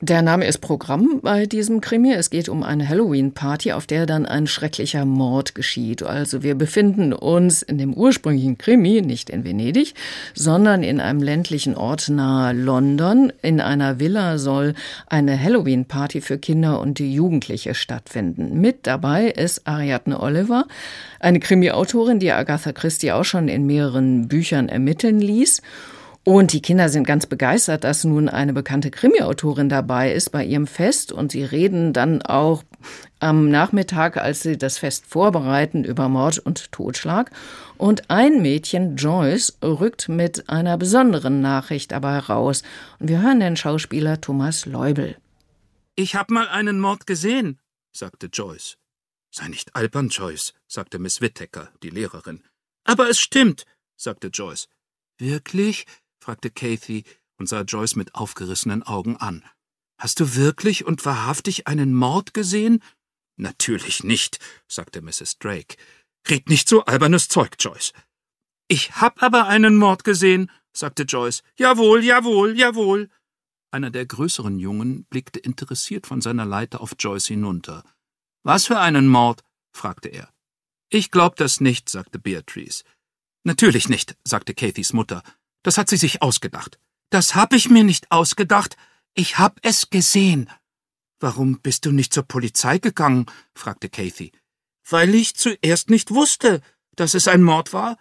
Der 0.03 0.21
Name 0.21 0.45
ist 0.47 0.59
Programm 0.59 1.21
bei 1.23 1.47
diesem 1.47 1.81
Krimi. 1.81 2.13
Es 2.13 2.29
geht 2.29 2.51
um 2.51 2.63
eine 2.63 2.87
Halloween-Party, 2.87 3.73
auf 3.73 3.87
der 3.87 4.05
dann 4.05 4.27
ein 4.27 4.47
schrecklicher 4.47 5.07
Mord 5.07 5.55
geschieht. 5.55 6.03
Also 6.03 6.43
wir 6.43 6.55
befinden 6.55 7.15
uns 7.15 7.63
in 7.63 7.79
dem 7.79 7.95
ursprünglichen 7.95 8.59
Krimi, 8.59 9.01
nicht 9.01 9.31
in 9.31 9.43
Venedig, 9.45 9.95
sondern 10.35 10.83
in 10.83 11.01
einem 11.01 11.23
ländlichen 11.23 11.75
Ort 11.77 12.11
nahe 12.11 12.53
London. 12.53 13.33
In 13.41 13.59
einer 13.59 13.99
Villa 13.99 14.37
soll 14.37 14.75
eine 15.07 15.43
Halloween-Party 15.43 16.21
für 16.21 16.37
Kinder 16.37 16.79
und 16.79 17.01
Jugendliche 17.01 17.75
stattfinden. 17.75 18.61
Mit 18.61 18.87
dabei 18.87 19.29
ist 19.29 19.67
Ariadne 19.67 20.21
Oliver, 20.21 20.67
eine 21.21 21.41
Krimi-Autorin, 21.41 22.19
die 22.19 22.33
Agatha 22.33 22.73
Christie 22.73 23.13
auch 23.13 23.25
schon 23.25 23.49
in 23.49 23.65
mehreren 23.65 24.29
Büchern 24.29 24.69
ermitteln 24.69 25.21
ließ. 25.21 25.63
Und 26.29 26.53
die 26.53 26.61
Kinder 26.61 26.89
sind 26.89 27.07
ganz 27.07 27.25
begeistert, 27.25 27.85
dass 27.85 28.03
nun 28.03 28.29
eine 28.29 28.53
bekannte 28.53 28.91
Krimi-Autorin 28.91 29.69
dabei 29.69 30.13
ist 30.13 30.31
bei 30.31 30.45
ihrem 30.45 30.67
Fest. 30.67 31.13
Und 31.13 31.31
sie 31.31 31.45
reden 31.45 31.93
dann 31.93 32.21
auch 32.21 32.65
am 33.21 33.49
Nachmittag, 33.49 34.17
als 34.17 34.43
sie 34.43 34.59
das 34.59 34.77
Fest 34.79 35.07
vorbereiten, 35.07 35.85
über 35.85 36.09
Mord 36.09 36.41
und 36.41 36.73
Totschlag. 36.73 37.31
Und 37.79 38.11
ein 38.11 38.43
Mädchen, 38.43 38.97
Joyce, 38.97 39.57
rückt 39.63 40.09
mit 40.09 40.49
einer 40.49 40.77
besonderen 40.77 41.41
Nachricht 41.41 41.93
aber 41.93 42.15
heraus. 42.15 42.65
Und 42.99 43.07
wir 43.07 43.23
hören 43.23 43.39
den 43.39 43.57
Schauspieler 43.57 44.21
Thomas 44.21 44.67
Leubel. 44.67 45.17
Ich 45.95 46.17
hab 46.17 46.33
mal 46.33 46.49
einen 46.49 46.81
Mord 46.81 47.07
gesehen, 47.07 47.61
sagte 47.93 48.27
Joyce. 48.33 48.79
Sei 49.31 49.47
nicht 49.47 49.77
albern, 49.77 50.09
Joyce, 50.09 50.55
sagte 50.67 50.99
Miss 50.99 51.21
Whittaker, 51.21 51.71
die 51.85 51.91
Lehrerin. 51.91 52.43
Aber 52.83 53.09
es 53.09 53.21
stimmt, 53.21 53.65
sagte 53.95 54.27
Joyce. 54.27 54.67
Wirklich? 55.19 55.87
Fragte 56.27 56.51
Kathy 56.51 57.05
und 57.39 57.49
sah 57.49 57.61
Joyce 57.61 57.95
mit 57.95 58.17
aufgerissenen 58.17 58.83
Augen 58.83 59.17
an. 59.17 59.45
Hast 59.97 60.19
du 60.19 60.35
wirklich 60.35 60.85
und 60.85 61.05
wahrhaftig 61.05 61.69
einen 61.69 61.95
Mord 61.95 62.35
gesehen? 62.35 62.83
Natürlich 63.37 64.03
nicht, 64.03 64.41
sagte 64.67 65.03
Mrs. 65.03 65.39
Drake. 65.39 65.77
Red 66.29 66.49
nicht 66.49 66.69
so 66.69 66.85
albernes 66.85 67.29
Zeug, 67.29 67.55
Joyce. 67.61 67.93
Ich 68.67 68.97
hab 68.97 69.23
aber 69.23 69.47
einen 69.47 69.77
Mord 69.77 70.03
gesehen, 70.03 70.51
sagte 70.73 71.05
Joyce. 71.05 71.45
Jawohl, 71.57 72.03
jawohl, 72.03 72.59
jawohl. 72.59 73.09
Einer 73.71 73.93
der 73.93 74.07
größeren 74.07 74.59
Jungen 74.59 75.05
blickte 75.05 75.39
interessiert 75.39 76.09
von 76.09 76.21
seiner 76.21 76.45
Leiter 76.45 76.81
auf 76.81 76.97
Joyce 76.99 77.29
hinunter. 77.29 77.85
Was 78.43 78.67
für 78.67 78.81
einen 78.81 79.07
Mord? 79.07 79.45
fragte 79.73 80.09
er. 80.09 80.33
Ich 80.89 81.13
glaub 81.13 81.37
das 81.37 81.61
nicht, 81.61 81.89
sagte 81.89 82.19
Beatrice. 82.19 82.83
Natürlich 83.45 83.89
nicht, 83.89 84.17
sagte 84.25 84.55
Kathys 84.55 84.93
Mutter. 84.93 85.23
Das 85.67 85.79
hat 85.79 85.89
sie 85.89 85.97
sich 85.97 86.23
ausgedacht. 86.23 86.79
Das 87.11 87.35
hab 87.35 87.53
ich 87.53 87.69
mir 87.69 87.83
nicht 87.83 88.13
ausgedacht. 88.13 88.77
Ich 89.15 89.39
hab 89.41 89.59
es 89.63 89.91
gesehen. 89.91 90.49
Warum 91.19 91.59
bist 91.59 91.87
du 91.87 91.91
nicht 91.91 92.15
zur 92.15 92.23
Polizei 92.23 92.79
gegangen? 92.79 93.27
fragte 93.53 93.89
Kathy. 93.89 94.31
Weil 94.89 95.13
ich 95.13 95.35
zuerst 95.35 95.91
nicht 95.91 96.13
wusste, 96.13 96.63
dass 96.95 97.15
es 97.15 97.27
ein 97.27 97.43
Mord 97.43 97.73
war. 97.73 97.99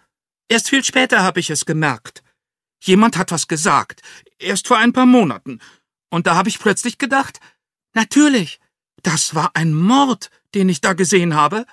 Erst 0.48 0.68
viel 0.68 0.84
später 0.84 1.24
habe 1.24 1.40
ich 1.40 1.50
es 1.50 1.66
gemerkt. 1.66 2.22
Jemand 2.84 3.16
hat 3.16 3.32
was 3.32 3.48
gesagt, 3.48 4.00
erst 4.38 4.68
vor 4.68 4.78
ein 4.78 4.92
paar 4.92 5.06
Monaten. 5.06 5.58
Und 6.08 6.28
da 6.28 6.36
habe 6.36 6.48
ich 6.48 6.60
plötzlich 6.60 6.98
gedacht, 6.98 7.40
natürlich, 7.94 8.60
das 9.02 9.34
war 9.34 9.50
ein 9.56 9.74
Mord, 9.74 10.30
den 10.54 10.68
ich 10.68 10.82
da 10.82 10.92
gesehen 10.92 11.34
habe. 11.34 11.66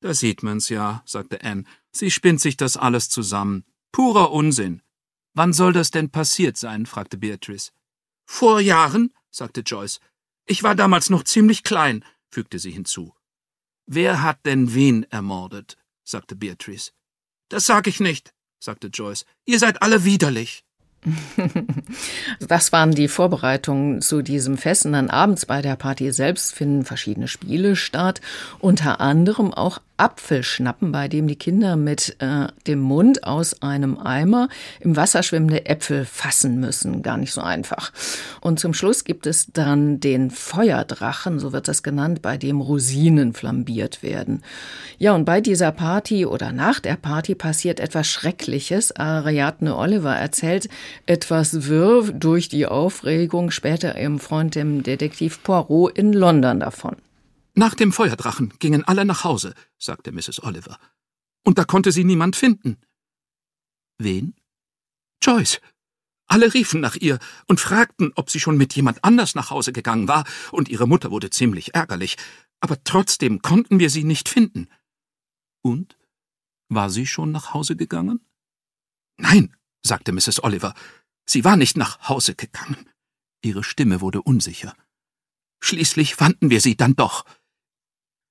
Da 0.00 0.14
sieht 0.14 0.42
man's 0.42 0.70
ja, 0.70 1.02
sagte 1.04 1.42
Anne. 1.44 1.64
Sie 1.92 2.10
spinnt 2.10 2.40
sich 2.40 2.56
das 2.56 2.78
alles 2.78 3.10
zusammen. 3.10 3.66
Purer 3.92 4.32
Unsinn. 4.32 4.80
Wann 5.34 5.52
soll 5.52 5.72
das 5.72 5.90
denn 5.90 6.10
passiert 6.10 6.56
sein? 6.56 6.86
fragte 6.86 7.16
Beatrice. 7.16 7.72
Vor 8.24 8.60
Jahren, 8.60 9.12
sagte 9.30 9.60
Joyce. 9.60 10.00
Ich 10.46 10.62
war 10.62 10.74
damals 10.74 11.10
noch 11.10 11.24
ziemlich 11.24 11.62
klein, 11.62 12.04
fügte 12.30 12.58
sie 12.58 12.70
hinzu. 12.70 13.14
Wer 13.86 14.22
hat 14.22 14.44
denn 14.44 14.74
wen 14.74 15.04
ermordet? 15.10 15.76
sagte 16.04 16.36
Beatrice. 16.36 16.92
Das 17.48 17.66
sag 17.66 17.86
ich 17.86 18.00
nicht, 18.00 18.34
sagte 18.58 18.88
Joyce. 18.88 19.24
Ihr 19.46 19.58
seid 19.58 19.82
alle 19.82 20.04
widerlich. 20.04 20.64
Das 22.40 22.72
waren 22.72 22.92
die 22.92 23.08
Vorbereitungen 23.08 24.00
zu 24.02 24.22
diesem 24.22 24.58
Fest. 24.58 24.86
Und 24.86 24.92
dann 24.92 25.10
abends 25.10 25.46
bei 25.46 25.62
der 25.62 25.76
Party 25.76 26.12
selbst 26.12 26.54
finden 26.54 26.84
verschiedene 26.84 27.28
Spiele 27.28 27.76
statt. 27.76 28.20
Unter 28.58 29.00
anderem 29.00 29.52
auch 29.52 29.80
Apfelschnappen, 29.98 30.92
bei 30.92 31.08
dem 31.08 31.28
die 31.28 31.36
Kinder 31.36 31.76
mit 31.76 32.16
äh, 32.20 32.46
dem 32.66 32.80
Mund 32.80 33.24
aus 33.24 33.62
einem 33.62 33.98
Eimer 33.98 34.48
im 34.80 34.96
Wasser 34.96 35.22
schwimmende 35.22 35.66
Äpfel 35.66 36.04
fassen 36.04 36.60
müssen. 36.60 37.02
Gar 37.02 37.18
nicht 37.18 37.32
so 37.32 37.40
einfach. 37.40 37.92
Und 38.40 38.60
zum 38.60 38.74
Schluss 38.74 39.04
gibt 39.04 39.26
es 39.26 39.48
dann 39.52 40.00
den 40.00 40.30
Feuerdrachen, 40.30 41.38
so 41.38 41.52
wird 41.52 41.68
das 41.68 41.82
genannt, 41.82 42.22
bei 42.22 42.36
dem 42.36 42.60
Rosinen 42.60 43.32
flambiert 43.32 44.02
werden. 44.02 44.42
Ja, 44.98 45.14
und 45.14 45.24
bei 45.24 45.40
dieser 45.40 45.72
Party 45.72 46.24
oder 46.26 46.52
nach 46.52 46.80
der 46.80 46.96
Party 46.96 47.34
passiert 47.34 47.80
etwas 47.80 48.06
Schreckliches. 48.06 48.94
Ariadne 48.96 49.76
Oliver 49.76 50.14
erzählt 50.14 50.68
etwas 51.06 51.68
wirr 51.68 52.12
durch 52.12 52.48
die 52.48 52.66
Aufregung 52.66 53.50
später 53.50 53.98
ihrem 53.98 54.18
Freund, 54.18 54.54
dem 54.54 54.82
Detektiv 54.82 55.42
Poirot 55.42 55.98
in 55.98 56.12
London 56.12 56.60
davon. 56.60 56.96
Nach 57.58 57.74
dem 57.74 57.92
Feuerdrachen 57.92 58.56
gingen 58.60 58.84
alle 58.84 59.04
nach 59.04 59.24
Hause, 59.24 59.52
sagte 59.78 60.12
Mrs. 60.12 60.44
Oliver. 60.44 60.78
Und 61.44 61.58
da 61.58 61.64
konnte 61.64 61.90
sie 61.90 62.04
niemand 62.04 62.36
finden. 62.36 62.76
Wen? 63.98 64.36
Joyce. 65.20 65.60
Alle 66.28 66.54
riefen 66.54 66.80
nach 66.80 66.94
ihr 66.94 67.18
und 67.48 67.58
fragten, 67.58 68.12
ob 68.14 68.30
sie 68.30 68.38
schon 68.38 68.58
mit 68.58 68.76
jemand 68.76 69.02
anders 69.02 69.34
nach 69.34 69.50
Hause 69.50 69.72
gegangen 69.72 70.06
war, 70.06 70.24
und 70.52 70.68
ihre 70.68 70.86
Mutter 70.86 71.10
wurde 71.10 71.30
ziemlich 71.30 71.74
ärgerlich, 71.74 72.16
aber 72.60 72.84
trotzdem 72.84 73.42
konnten 73.42 73.80
wir 73.80 73.90
sie 73.90 74.04
nicht 74.04 74.28
finden. 74.28 74.68
Und? 75.60 75.98
War 76.68 76.90
sie 76.90 77.08
schon 77.08 77.32
nach 77.32 77.54
Hause 77.54 77.74
gegangen? 77.74 78.20
Nein, 79.16 79.56
sagte 79.84 80.12
Mrs. 80.12 80.44
Oliver. 80.44 80.74
Sie 81.26 81.42
war 81.42 81.56
nicht 81.56 81.76
nach 81.76 82.08
Hause 82.08 82.36
gegangen. 82.36 82.88
Ihre 83.42 83.64
Stimme 83.64 84.00
wurde 84.00 84.22
unsicher. 84.22 84.76
Schließlich 85.60 86.14
fanden 86.14 86.50
wir 86.50 86.60
sie 86.60 86.76
dann 86.76 86.94
doch. 86.94 87.24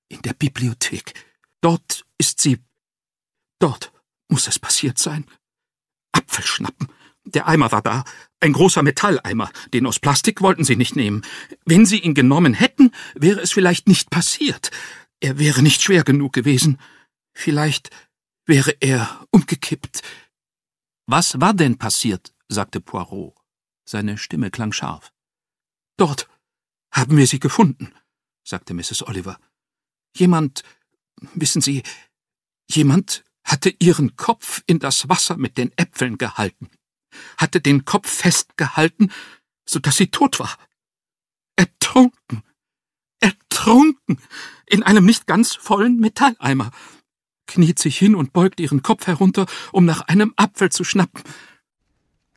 In 0.08 0.22
der 0.22 0.32
Bibliothek. 0.32 1.14
Dort 1.60 2.04
ist 2.18 2.40
sie. 2.40 2.58
Dort 3.58 3.92
muss 4.28 4.46
es 4.46 4.58
passiert 4.58 4.98
sein. 4.98 5.26
Apfelschnappen. 6.12 6.88
Der 7.24 7.46
Eimer 7.46 7.72
war 7.72 7.82
da. 7.82 8.04
Ein 8.40 8.52
großer 8.52 8.82
Metalleimer. 8.82 9.50
Den 9.74 9.86
aus 9.86 9.98
Plastik 9.98 10.40
wollten 10.40 10.64
sie 10.64 10.76
nicht 10.76 10.96
nehmen. 10.96 11.22
Wenn 11.64 11.84
sie 11.84 11.98
ihn 11.98 12.14
genommen 12.14 12.54
hätten, 12.54 12.92
wäre 13.14 13.40
es 13.40 13.52
vielleicht 13.52 13.86
nicht 13.88 14.10
passiert. 14.10 14.70
Er 15.20 15.38
wäre 15.38 15.62
nicht 15.62 15.82
schwer 15.82 16.04
genug 16.04 16.32
gewesen. 16.32 16.78
Vielleicht 17.34 17.90
wäre 18.46 18.70
er 18.80 19.26
umgekippt. 19.30 20.02
Was 21.06 21.40
war 21.40 21.54
denn 21.54 21.78
passiert? 21.78 22.34
sagte 22.48 22.80
Poirot. 22.80 23.34
Seine 23.84 24.16
Stimme 24.16 24.50
klang 24.50 24.72
scharf. 24.72 25.12
Dort 25.96 26.28
haben 26.92 27.16
wir 27.16 27.26
sie 27.26 27.40
gefunden, 27.40 27.92
sagte 28.44 28.72
Mrs. 28.74 29.06
Oliver. 29.06 29.38
Jemand, 30.16 30.62
wissen 31.34 31.60
Sie, 31.60 31.82
jemand 32.70 33.24
hatte 33.44 33.74
ihren 33.78 34.16
Kopf 34.16 34.62
in 34.66 34.78
das 34.78 35.08
Wasser 35.08 35.36
mit 35.36 35.56
den 35.56 35.72
Äpfeln 35.76 36.18
gehalten, 36.18 36.68
hatte 37.38 37.60
den 37.60 37.84
Kopf 37.84 38.10
festgehalten, 38.10 39.10
so 39.66 39.78
dass 39.78 39.96
sie 39.96 40.08
tot 40.08 40.38
war. 40.38 40.58
Ertrunken, 41.56 42.42
ertrunken, 43.20 44.20
in 44.66 44.82
einem 44.82 45.06
nicht 45.06 45.26
ganz 45.26 45.54
vollen 45.54 45.98
Metalleimer, 45.98 46.70
kniet 47.46 47.78
sich 47.78 47.98
hin 47.98 48.14
und 48.14 48.34
beugt 48.34 48.60
ihren 48.60 48.82
Kopf 48.82 49.06
herunter, 49.06 49.46
um 49.72 49.86
nach 49.86 50.02
einem 50.02 50.34
Apfel 50.36 50.70
zu 50.70 50.84
schnappen. 50.84 51.22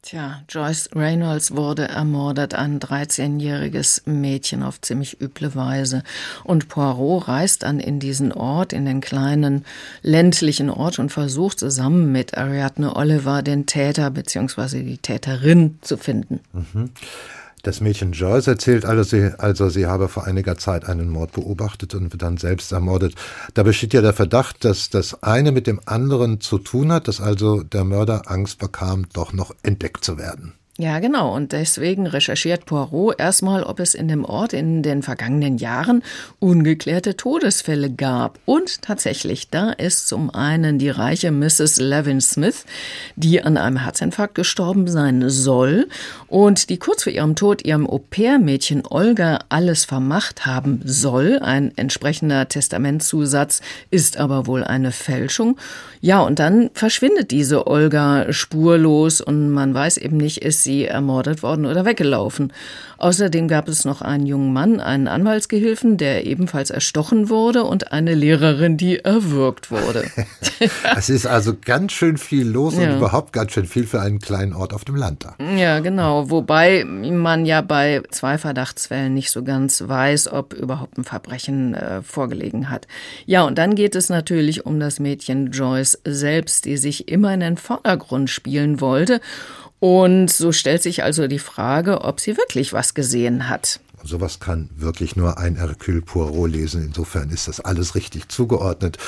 Tja, 0.03 0.41
Joyce 0.50 0.89
Reynolds 0.96 1.55
wurde 1.55 1.88
ermordet, 1.88 2.55
ein 2.55 2.79
13-jähriges 2.79 4.01
Mädchen 4.05 4.63
auf 4.63 4.81
ziemlich 4.81 5.22
üble 5.22 5.53
Weise. 5.53 6.01
Und 6.43 6.70
Poirot 6.70 7.27
reist 7.27 7.62
dann 7.62 7.79
in 7.79 8.00
diesen 8.00 8.31
Ort, 8.31 8.74
in 8.74 8.86
den 8.86 9.00
kleinen 9.00 9.63
ländlichen 10.01 10.72
Ort 10.72 10.98
und 10.98 11.12
versucht 11.12 11.60
zusammen 11.60 12.12
mit 12.12 12.36
Ariadne 12.36 12.96
Oliver 12.96 13.43
den 13.43 13.67
Täter 13.67 14.10
bzw. 14.10 14.81
die 14.81 14.98
Täterin 14.98 15.77
zu 15.81 15.98
finden. 15.98 16.39
Mhm. 16.51 16.89
Das 17.63 17.80
Mädchen 17.80 18.13
Joyce 18.13 18.48
erzählt 18.48 18.86
also 18.86 19.03
sie, 19.03 19.34
also, 19.38 19.70
sie 19.70 19.86
habe 19.86 20.08
vor 20.08 20.25
einiger 20.25 20.58
Zeit 20.58 20.86
einen 20.86 21.10
Mord 21.10 21.34
beobachtet 21.34 21.94
und 21.94 22.12
wird 22.12 22.22
dann 22.22 22.38
selbst 22.38 22.72
ermordet. 22.72 23.13
Da 23.53 23.63
besteht 23.63 23.94
ja 23.94 24.01
der 24.01 24.13
Verdacht, 24.13 24.65
dass 24.65 24.89
das 24.89 25.22
eine 25.22 25.51
mit 25.51 25.68
dem 25.68 25.80
anderen 25.86 26.41
zu 26.41 26.58
tun 26.58 26.91
hat, 26.91 27.08
dass 27.08 27.22
also 27.22 27.62
der 27.62 27.84
Mörder 27.84 28.24
Angst 28.32 28.60
bekam, 28.60 29.06
doch 29.13 29.34
noch 29.34 29.53
entdeckt 29.62 30.03
zu 30.03 30.18
werden. 30.18 30.53
Ja, 30.81 30.97
genau. 30.97 31.35
Und 31.35 31.51
deswegen 31.51 32.07
recherchiert 32.07 32.65
Poirot 32.65 33.19
erstmal, 33.19 33.61
ob 33.61 33.79
es 33.79 33.93
in 33.93 34.07
dem 34.07 34.25
Ort 34.25 34.51
in 34.51 34.81
den 34.81 35.03
vergangenen 35.03 35.59
Jahren 35.59 36.01
ungeklärte 36.39 37.15
Todesfälle 37.15 37.91
gab. 37.91 38.39
Und 38.45 38.81
tatsächlich, 38.81 39.51
da 39.51 39.73
ist 39.73 40.07
zum 40.07 40.33
einen 40.33 40.79
die 40.79 40.89
reiche 40.89 41.29
Mrs. 41.31 41.79
Levin 41.79 42.19
Smith, 42.19 42.65
die 43.15 43.43
an 43.43 43.57
einem 43.57 43.77
Herzinfarkt 43.77 44.33
gestorben 44.33 44.88
sein 44.88 45.29
soll 45.29 45.88
und 46.27 46.71
die 46.71 46.79
kurz 46.79 47.03
vor 47.03 47.13
ihrem 47.13 47.35
Tod 47.35 47.63
ihrem 47.63 47.88
Au-pair-Mädchen 47.88 48.81
Olga 48.89 49.41
alles 49.50 49.85
vermacht 49.85 50.47
haben 50.47 50.81
soll. 50.83 51.38
Ein 51.43 51.77
entsprechender 51.77 52.47
Testamentzusatz 52.47 53.61
ist 53.91 54.17
aber 54.17 54.47
wohl 54.47 54.63
eine 54.63 54.91
Fälschung. 54.91 55.59
Ja, 56.03 56.21
und 56.21 56.39
dann 56.39 56.71
verschwindet 56.73 57.29
diese 57.29 57.67
Olga 57.67 58.33
spurlos 58.33 59.21
und 59.21 59.51
man 59.51 59.75
weiß 59.75 59.97
eben 59.97 60.17
nicht, 60.17 60.39
ist 60.39 60.63
sie 60.63 60.70
ermordet 60.85 61.43
worden 61.43 61.65
oder 61.65 61.85
weggelaufen. 61.85 62.51
Außerdem 63.01 63.47
gab 63.47 63.67
es 63.67 63.83
noch 63.83 64.03
einen 64.03 64.27
jungen 64.27 64.53
Mann, 64.53 64.79
einen 64.79 65.07
Anwaltsgehilfen, 65.07 65.97
der 65.97 66.27
ebenfalls 66.27 66.69
erstochen 66.69 67.29
wurde 67.29 67.63
und 67.63 67.91
eine 67.91 68.13
Lehrerin, 68.13 68.77
die 68.77 68.99
erwürgt 68.99 69.71
wurde. 69.71 70.03
es 70.95 71.09
ist 71.09 71.25
also 71.25 71.55
ganz 71.59 71.93
schön 71.93 72.17
viel 72.17 72.47
los 72.47 72.77
ja. 72.77 72.83
und 72.83 72.97
überhaupt 72.97 73.33
ganz 73.33 73.53
schön 73.53 73.65
viel 73.65 73.87
für 73.87 74.01
einen 74.01 74.19
kleinen 74.19 74.53
Ort 74.53 74.71
auf 74.71 74.85
dem 74.85 74.95
Land 74.95 75.25
da. 75.25 75.35
Ja, 75.55 75.79
genau. 75.79 76.29
Wobei 76.29 76.83
man 76.85 77.47
ja 77.47 77.61
bei 77.61 78.03
zwei 78.11 78.37
Verdachtsfällen 78.37 79.15
nicht 79.15 79.31
so 79.31 79.43
ganz 79.43 79.83
weiß, 79.87 80.31
ob 80.31 80.53
überhaupt 80.53 80.99
ein 80.99 81.03
Verbrechen 81.03 81.73
äh, 81.73 82.03
vorgelegen 82.03 82.69
hat. 82.69 82.87
Ja, 83.25 83.41
und 83.41 83.57
dann 83.57 83.73
geht 83.73 83.95
es 83.95 84.09
natürlich 84.09 84.67
um 84.67 84.79
das 84.79 84.99
Mädchen 84.99 85.49
Joyce 85.49 85.99
selbst, 86.05 86.65
die 86.65 86.77
sich 86.77 87.07
immer 87.07 87.33
in 87.33 87.39
den 87.39 87.57
Vordergrund 87.57 88.29
spielen 88.29 88.79
wollte 88.79 89.21
und 89.81 90.29
so 90.29 90.51
stellt 90.51 90.83
sich 90.83 91.03
also 91.03 91.25
die 91.25 91.39
Frage, 91.39 92.01
ob 92.01 92.19
sie 92.19 92.38
wirklich 92.38 92.71
was 92.71 92.93
gesehen 92.93 93.50
hat. 93.50 93.79
Sowas 94.03 94.39
kann 94.39 94.69
wirklich 94.75 95.15
nur 95.15 95.39
ein 95.39 95.55
Hercule 95.55 96.01
Poirot 96.01 96.51
lesen. 96.51 96.83
Insofern 96.85 97.31
ist 97.31 97.47
das 97.47 97.59
alles 97.59 97.95
richtig 97.95 98.29
zugeordnet. 98.29 99.00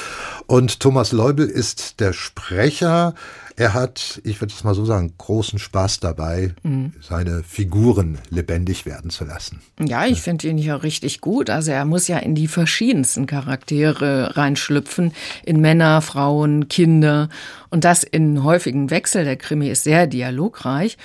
Und 0.47 0.79
Thomas 0.79 1.11
Leubel 1.11 1.47
ist 1.47 1.99
der 1.99 2.11
Sprecher 2.11 3.13
er 3.55 3.73
hat, 3.73 4.21
ich 4.23 4.41
würde 4.41 4.53
es 4.53 4.63
mal 4.63 4.73
so 4.73 4.85
sagen, 4.85 5.13
großen 5.17 5.59
Spaß 5.59 5.99
dabei, 5.99 6.53
mhm. 6.63 6.93
seine 7.01 7.43
Figuren 7.43 8.17
lebendig 8.29 8.85
werden 8.85 9.09
zu 9.09 9.25
lassen. 9.25 9.61
Ja, 9.79 10.05
ich 10.05 10.21
finde 10.21 10.47
ihn 10.47 10.57
ja 10.57 10.75
richtig 10.75 11.21
gut. 11.21 11.49
Also 11.49 11.71
er 11.71 11.85
muss 11.85 12.07
ja 12.07 12.17
in 12.17 12.35
die 12.35 12.47
verschiedensten 12.47 13.27
Charaktere 13.27 14.35
reinschlüpfen, 14.35 15.13
in 15.45 15.61
Männer, 15.61 16.01
Frauen, 16.01 16.67
Kinder 16.67 17.29
und 17.69 17.83
das 17.83 18.03
in 18.03 18.43
häufigen 18.43 18.89
Wechsel. 18.89 19.23
Der 19.23 19.37
Krimi 19.37 19.69
ist 19.69 19.83
sehr 19.83 20.07
dialogreich. 20.07 20.97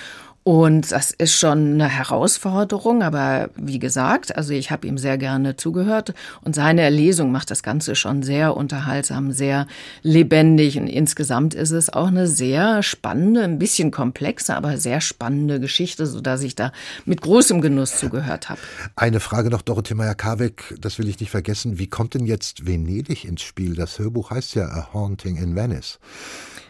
Und 0.48 0.92
das 0.92 1.10
ist 1.10 1.38
schon 1.38 1.74
eine 1.74 1.90
Herausforderung, 1.90 3.02
aber 3.02 3.50
wie 3.54 3.78
gesagt, 3.78 4.34
also 4.34 4.54
ich 4.54 4.70
habe 4.70 4.86
ihm 4.86 4.96
sehr 4.96 5.18
gerne 5.18 5.56
zugehört 5.56 6.14
und 6.40 6.54
seine 6.54 6.88
Lesung 6.88 7.30
macht 7.30 7.50
das 7.50 7.62
Ganze 7.62 7.94
schon 7.94 8.22
sehr 8.22 8.56
unterhaltsam, 8.56 9.30
sehr 9.32 9.66
lebendig 10.00 10.78
und 10.78 10.86
insgesamt 10.86 11.52
ist 11.52 11.72
es 11.72 11.92
auch 11.92 12.06
eine 12.06 12.26
sehr 12.26 12.82
spannende, 12.82 13.42
ein 13.42 13.58
bisschen 13.58 13.90
komplexe, 13.90 14.56
aber 14.56 14.78
sehr 14.78 15.02
spannende 15.02 15.60
Geschichte, 15.60 16.06
so 16.06 16.22
dass 16.22 16.40
ich 16.40 16.54
da 16.54 16.72
mit 17.04 17.20
großem 17.20 17.60
Genuss 17.60 17.98
zugehört 17.98 18.48
habe. 18.48 18.60
Eine 18.96 19.20
Frage 19.20 19.50
noch, 19.50 19.60
Dorothee 19.60 19.96
Meyer-Karbeck, 19.96 20.76
das 20.80 20.98
will 20.98 21.08
ich 21.08 21.20
nicht 21.20 21.30
vergessen. 21.30 21.78
Wie 21.78 21.88
kommt 21.88 22.14
denn 22.14 22.24
jetzt 22.24 22.66
Venedig 22.66 23.26
ins 23.26 23.42
Spiel? 23.42 23.74
Das 23.74 23.98
Hörbuch 23.98 24.30
heißt 24.30 24.54
ja 24.54 24.64
A 24.64 24.94
Haunting 24.94 25.36
in 25.36 25.54
Venice. 25.54 25.98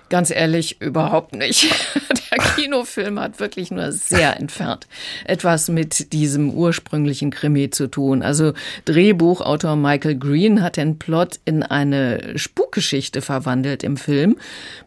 Ganz 0.09 0.31
ehrlich, 0.31 0.81
überhaupt 0.81 1.35
nicht. 1.35 1.68
Der 2.31 2.38
Kinofilm 2.38 3.18
hat 3.18 3.40
wirklich 3.40 3.71
nur 3.71 3.90
sehr 3.90 4.37
entfernt 4.37 4.87
etwas 5.25 5.68
mit 5.68 6.12
diesem 6.12 6.51
ursprünglichen 6.51 7.31
Krimi 7.31 7.71
zu 7.71 7.88
tun. 7.88 8.23
Also 8.23 8.53
Drehbuchautor 8.85 9.77
Michael 9.77 10.18
Green 10.18 10.62
hat 10.62 10.77
den 10.77 10.99
Plot 10.99 11.40
in 11.44 11.62
eine 11.62 12.38
Spukgeschichte 12.38 13.23
verwandelt 13.23 13.83
im 13.83 13.97
Film 13.97 14.37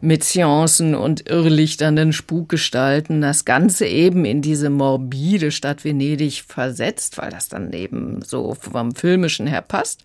mit 0.00 0.24
Seancen 0.24 0.94
und 0.94 1.28
irrlichternden 1.28 2.12
Spukgestalten. 2.12 3.20
Das 3.20 3.44
Ganze 3.44 3.86
eben 3.86 4.24
in 4.24 4.42
diese 4.42 4.70
morbide 4.70 5.50
Stadt 5.50 5.84
Venedig 5.84 6.44
versetzt, 6.46 7.18
weil 7.18 7.30
das 7.30 7.48
dann 7.48 7.72
eben 7.72 8.22
so 8.22 8.54
vom 8.54 8.94
filmischen 8.94 9.46
her 9.46 9.62
passt. 9.62 10.04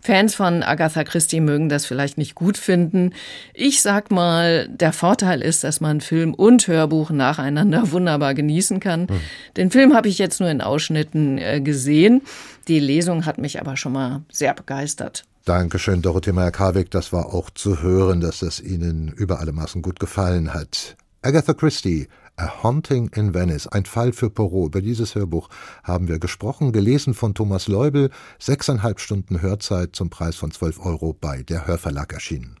Fans 0.00 0.34
von 0.34 0.62
Agatha 0.62 1.04
Christie 1.04 1.40
mögen 1.40 1.68
das 1.68 1.86
vielleicht 1.86 2.18
nicht 2.18 2.34
gut 2.34 2.56
finden. 2.56 3.12
Ich 3.54 3.82
sag 3.82 4.10
mal, 4.10 4.68
der 4.68 4.92
Vorteil 4.92 5.42
ist, 5.42 5.64
dass 5.64 5.80
man 5.80 6.00
Film 6.00 6.34
und 6.34 6.66
Hörbuch 6.66 7.10
nacheinander 7.10 7.90
wunderbar 7.92 8.34
genießen 8.34 8.80
kann. 8.80 9.02
Mhm. 9.02 9.20
Den 9.56 9.70
Film 9.70 9.94
habe 9.94 10.08
ich 10.08 10.18
jetzt 10.18 10.40
nur 10.40 10.50
in 10.50 10.60
Ausschnitten 10.60 11.38
äh, 11.38 11.60
gesehen. 11.60 12.22
Die 12.68 12.80
Lesung 12.80 13.26
hat 13.26 13.38
mich 13.38 13.60
aber 13.60 13.76
schon 13.76 13.92
mal 13.92 14.22
sehr 14.30 14.54
begeistert. 14.54 15.24
Dankeschön, 15.44 16.02
Dorothee 16.02 16.32
Meyer-Karwig. 16.32 16.90
Das 16.90 17.12
war 17.12 17.32
auch 17.32 17.48
zu 17.48 17.80
hören, 17.82 18.20
dass 18.20 18.42
es 18.42 18.60
Ihnen 18.60 19.08
über 19.08 19.40
alle 19.40 19.52
Maßen 19.52 19.80
gut 19.80 19.98
gefallen 19.98 20.52
hat. 20.52 20.96
Agatha 21.22 21.54
Christie, 21.54 22.08
A 22.38 22.62
Haunting 22.62 23.10
in 23.16 23.34
Venice, 23.34 23.66
ein 23.66 23.84
Fall 23.84 24.12
für 24.12 24.30
Poirot. 24.30 24.68
Über 24.68 24.80
dieses 24.80 25.16
Hörbuch 25.16 25.48
haben 25.82 26.06
wir 26.06 26.20
gesprochen, 26.20 26.70
gelesen 26.70 27.12
von 27.12 27.34
Thomas 27.34 27.66
Leubel, 27.66 28.10
sechseinhalb 28.38 29.00
Stunden 29.00 29.42
Hörzeit 29.42 29.96
zum 29.96 30.08
Preis 30.08 30.36
von 30.36 30.52
zwölf 30.52 30.78
Euro 30.78 31.12
bei 31.12 31.42
der 31.42 31.66
Hörverlag 31.66 32.12
erschienen. 32.12 32.56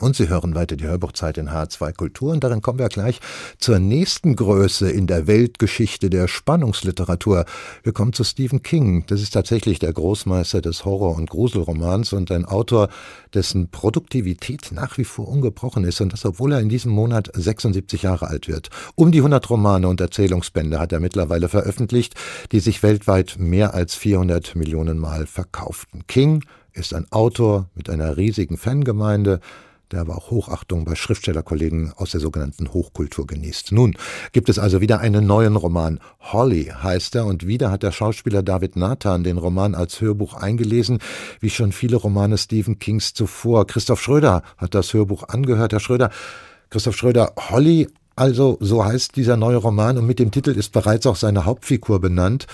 Und 0.00 0.16
Sie 0.16 0.28
hören 0.28 0.54
weiter 0.54 0.76
die 0.76 0.86
Hörbuchzeit 0.86 1.36
in 1.36 1.50
H2 1.50 1.92
Kultur 1.92 2.32
und 2.32 2.42
darin 2.42 2.62
kommen 2.62 2.78
wir 2.78 2.88
gleich 2.88 3.20
zur 3.58 3.78
nächsten 3.78 4.34
Größe 4.34 4.90
in 4.90 5.06
der 5.06 5.26
Weltgeschichte 5.26 6.08
der 6.08 6.26
Spannungsliteratur. 6.26 7.44
Wir 7.82 7.92
kommen 7.92 8.14
zu 8.14 8.24
Stephen 8.24 8.62
King. 8.62 9.04
Das 9.08 9.20
ist 9.20 9.32
tatsächlich 9.32 9.78
der 9.78 9.92
Großmeister 9.92 10.62
des 10.62 10.86
Horror- 10.86 11.16
und 11.16 11.28
Gruselromans 11.28 12.14
und 12.14 12.30
ein 12.30 12.46
Autor, 12.46 12.88
dessen 13.34 13.68
Produktivität 13.68 14.72
nach 14.72 14.96
wie 14.96 15.04
vor 15.04 15.28
ungebrochen 15.28 15.84
ist 15.84 16.00
und 16.00 16.14
das, 16.14 16.24
obwohl 16.24 16.52
er 16.52 16.60
in 16.60 16.70
diesem 16.70 16.92
Monat 16.92 17.30
76 17.34 18.02
Jahre 18.02 18.28
alt 18.28 18.48
wird. 18.48 18.70
Um 18.94 19.12
die 19.12 19.18
100 19.18 19.50
Romane 19.50 19.86
und 19.86 20.00
Erzählungsbände 20.00 20.78
hat 20.78 20.92
er 20.92 21.00
mittlerweile 21.00 21.50
veröffentlicht, 21.50 22.14
die 22.52 22.60
sich 22.60 22.82
weltweit 22.82 23.36
mehr 23.38 23.74
als 23.74 23.94
400 23.96 24.56
Millionen 24.56 24.96
Mal 24.96 25.26
verkauften. 25.26 26.06
King 26.06 26.42
ist 26.72 26.94
ein 26.94 27.06
Autor 27.10 27.68
mit 27.74 27.90
einer 27.90 28.16
riesigen 28.16 28.56
Fangemeinde, 28.56 29.40
der 29.92 30.00
aber 30.00 30.16
auch 30.16 30.30
Hochachtung 30.30 30.84
bei 30.84 30.94
Schriftstellerkollegen 30.94 31.92
aus 31.96 32.12
der 32.12 32.20
sogenannten 32.20 32.72
Hochkultur 32.72 33.26
genießt. 33.26 33.72
Nun 33.72 33.96
gibt 34.32 34.48
es 34.48 34.58
also 34.58 34.80
wieder 34.80 35.00
einen 35.00 35.26
neuen 35.26 35.56
Roman. 35.56 36.00
Holly 36.20 36.72
heißt 36.82 37.16
er 37.16 37.26
und 37.26 37.46
wieder 37.46 37.70
hat 37.70 37.82
der 37.82 37.92
Schauspieler 37.92 38.42
David 38.42 38.76
Nathan 38.76 39.24
den 39.24 39.38
Roman 39.38 39.74
als 39.74 40.00
Hörbuch 40.00 40.34
eingelesen, 40.34 40.98
wie 41.40 41.50
schon 41.50 41.72
viele 41.72 41.96
Romane 41.96 42.38
Stephen 42.38 42.78
Kings 42.78 43.14
zuvor. 43.14 43.66
Christoph 43.66 44.00
Schröder 44.00 44.42
hat 44.56 44.74
das 44.74 44.92
Hörbuch 44.94 45.28
angehört. 45.28 45.72
Herr 45.72 45.80
Schröder, 45.80 46.10
Christoph 46.70 46.96
Schröder, 46.96 47.32
Holly, 47.50 47.88
also 48.16 48.58
so 48.60 48.84
heißt 48.84 49.16
dieser 49.16 49.36
neue 49.36 49.56
Roman 49.56 49.98
und 49.98 50.06
mit 50.06 50.18
dem 50.18 50.30
Titel 50.30 50.50
ist 50.50 50.72
bereits 50.72 51.06
auch 51.06 51.16
seine 51.16 51.46
Hauptfigur 51.46 52.00
benannt. 52.00 52.46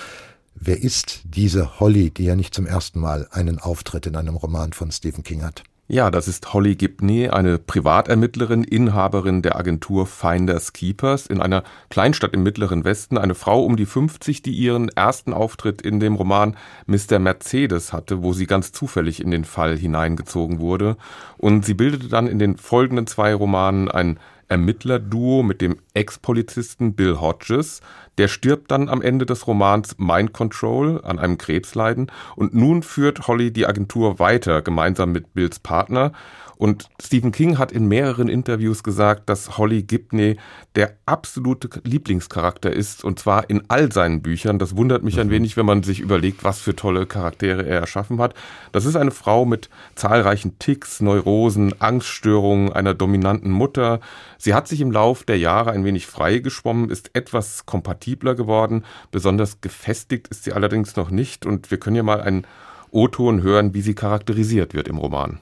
Wer 0.55 0.83
ist 0.83 1.21
diese 1.25 1.81
Holly, 1.81 2.11
die 2.11 2.25
ja 2.25 2.35
nicht 2.35 2.55
zum 2.55 2.67
ersten 2.67 2.99
Mal 2.99 3.29
einen 3.31 3.59
Auftritt 3.59 4.07
in 4.07 4.17
einem 4.17 4.37
Roman 4.37 4.73
von 4.73 4.91
Stephen 4.91 5.23
King 5.23 5.43
hat? 5.43 5.65
Ja, 5.89 6.11
das 6.11 6.27
ist 6.27 6.53
Holly 6.53 6.75
Gibney, 6.75 7.29
eine 7.29 7.59
Privatermittlerin, 7.59 8.65
Inhaberin 8.65 9.43
der 9.43 9.55
Agentur 9.55 10.09
Finders 10.09 10.73
Keepers 10.73 11.29
in 11.29 11.41
einer 11.41 11.63
Kleinstadt 11.91 12.35
im 12.35 12.43
Mittleren 12.43 12.85
Westen, 12.85 13.17
eine 13.17 13.37
Frau 13.37 13.65
um 13.65 13.77
die 13.77 13.87
50, 13.87 14.43
die 14.43 14.51
ihren 14.51 14.89
ersten 14.89 15.33
Auftritt 15.33 15.83
in 15.83 16.01
dem 16.01 16.17
Roman 16.17 16.57
Mr. 16.87 17.21
Mercedes 17.21 17.93
hatte, 17.93 18.25
wo 18.25 18.33
sie 18.33 18.49
ganz 18.49 18.73
zufällig 18.73 19.23
in 19.23 19.31
den 19.31 19.45
Fall 19.45 19.79
hineingezogen 19.79 20.59
wurde. 20.59 20.97
Und 21.39 21.65
sie 21.65 21.75
bildete 21.75 22.09
dann 22.09 22.27
in 22.27 22.41
den 22.41 22.57
folgenden 22.57 23.07
zwei 23.07 23.33
Romanen 23.33 23.89
ein 23.89 24.19
Ermittlerduo 24.49 25.43
mit 25.43 25.61
dem 25.61 25.77
Ex-Polizisten 25.95 26.95
Bill 26.95 27.21
Hodges. 27.21 27.81
Der 28.19 28.29
stirbt 28.29 28.71
dann 28.71 28.89
am 28.89 29.03
Ende 29.03 29.27
des 29.27 29.47
Romans 29.47 29.97
Mind 29.99 30.33
Control 30.33 31.01
an 31.05 31.19
einem 31.19 31.39
Krebsleiden 31.39 32.11
und 32.35 32.55
nun 32.55 32.83
führt 32.83 33.29
Holly 33.29 33.53
die 33.53 33.67
Agentur 33.67 34.19
weiter 34.19 34.63
gemeinsam 34.63 35.13
mit 35.13 35.35
Bills 35.35 35.59
Partner 35.59 36.13
und 36.59 36.89
Stephen 37.03 37.33
King 37.33 37.59
hat 37.59 37.73
in 37.73 37.87
mehreren 37.87 38.29
Interviews 38.29 38.83
gesagt, 38.83 39.29
dass 39.29 39.59
Holly 39.59 39.83
Gibney 39.83 40.37
der 40.75 40.97
absolute 41.05 41.69
Lieblingscharakter 41.85 42.73
ist 42.73 43.05
und 43.05 43.19
zwar 43.19 43.49
in 43.51 43.63
all 43.69 43.93
seinen 43.93 44.23
Büchern. 44.23 44.59
Das 44.59 44.77
wundert 44.77 45.03
mich 45.03 45.21
ein 45.21 45.29
mhm. 45.29 45.33
wenig, 45.33 45.57
wenn 45.57 45.67
man 45.67 45.83
sich 45.83 46.01
überlegt, 46.01 46.45
was 46.45 46.61
für 46.61 46.75
tolle 46.75 47.07
Charaktere 47.07 47.67
er 47.67 47.81
erschaffen 47.81 48.19
hat. 48.21 48.35
Das 48.73 48.85
ist 48.85 48.97
eine 48.97 49.11
Frau 49.11 49.45
mit 49.45 49.69
zahlreichen 49.95 50.59
Ticks, 50.59 51.01
Neurosen, 51.01 51.81
Angststörungen, 51.81 52.73
einer 52.73 52.95
dominanten 52.95 53.51
Mutter. 53.51 54.01
Sie 54.39 54.55
hat 54.55 54.69
sich 54.69 54.81
im 54.81 54.91
Lauf 54.91 55.25
der 55.25 55.39
Jahre 55.39 55.73
ein 55.73 55.85
wenig 55.85 56.07
freigeschwommen, 56.07 56.91
ist 56.91 57.11
etwas 57.15 57.67
kompatibler 57.67 58.35
geworden. 58.35 58.85
Besonders 59.11 59.61
gefestigt 59.61 60.29
ist 60.29 60.45
sie 60.45 60.53
allerdings 60.53 60.97
noch 60.97 61.11
nicht 61.11 61.45
und 61.45 61.71
wir 61.71 61.79
können 61.79 61.97
ja 61.97 62.03
mal 62.03 62.21
einen 62.21 62.47
O-Ton 62.91 63.43
hören, 63.43 63.75
wie 63.75 63.83
sie 63.83 63.95
charakterisiert 63.95 64.73
wird 64.73 64.89
im 64.89 64.97
Roman. 64.97 65.41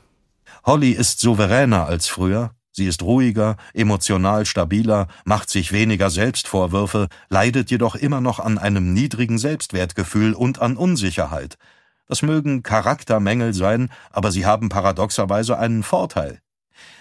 Holly 0.65 0.93
ist 0.93 1.21
souveräner 1.21 1.87
als 1.87 2.09
früher, 2.09 2.53
sie 2.73 2.87
ist 2.87 3.03
ruhiger, 3.03 3.57
emotional 3.73 4.47
stabiler, 4.47 5.09
macht 5.25 5.51
sich 5.51 5.73
weniger 5.73 6.11
Selbstvorwürfe, 6.11 7.09
leidet 7.29 7.71
jedoch 7.71 7.95
immer 7.95 8.21
noch 8.21 8.41
an 8.41 8.59
einem 8.59 8.93
niedrigen 8.93 9.39
Selbstwertgefühl 9.39 10.35
und 10.35 10.61
an 10.61 10.77
Unsicherheit. 10.77 11.59
Das 12.07 12.23
mögen 12.23 12.63
Charaktermängel 12.63 13.55
sein, 13.55 13.91
aber 14.11 14.31
sie 14.31 14.45
haben 14.45 14.69
paradoxerweise 14.69 15.59
einen 15.59 15.83
Vorteil. 15.83 16.41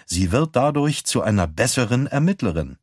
Sie 0.06 0.32
wird 0.32 0.56
dadurch 0.56 1.04
zu 1.04 1.22
einer 1.22 1.46
besseren 1.46 2.06
Ermittlerin. 2.06 2.76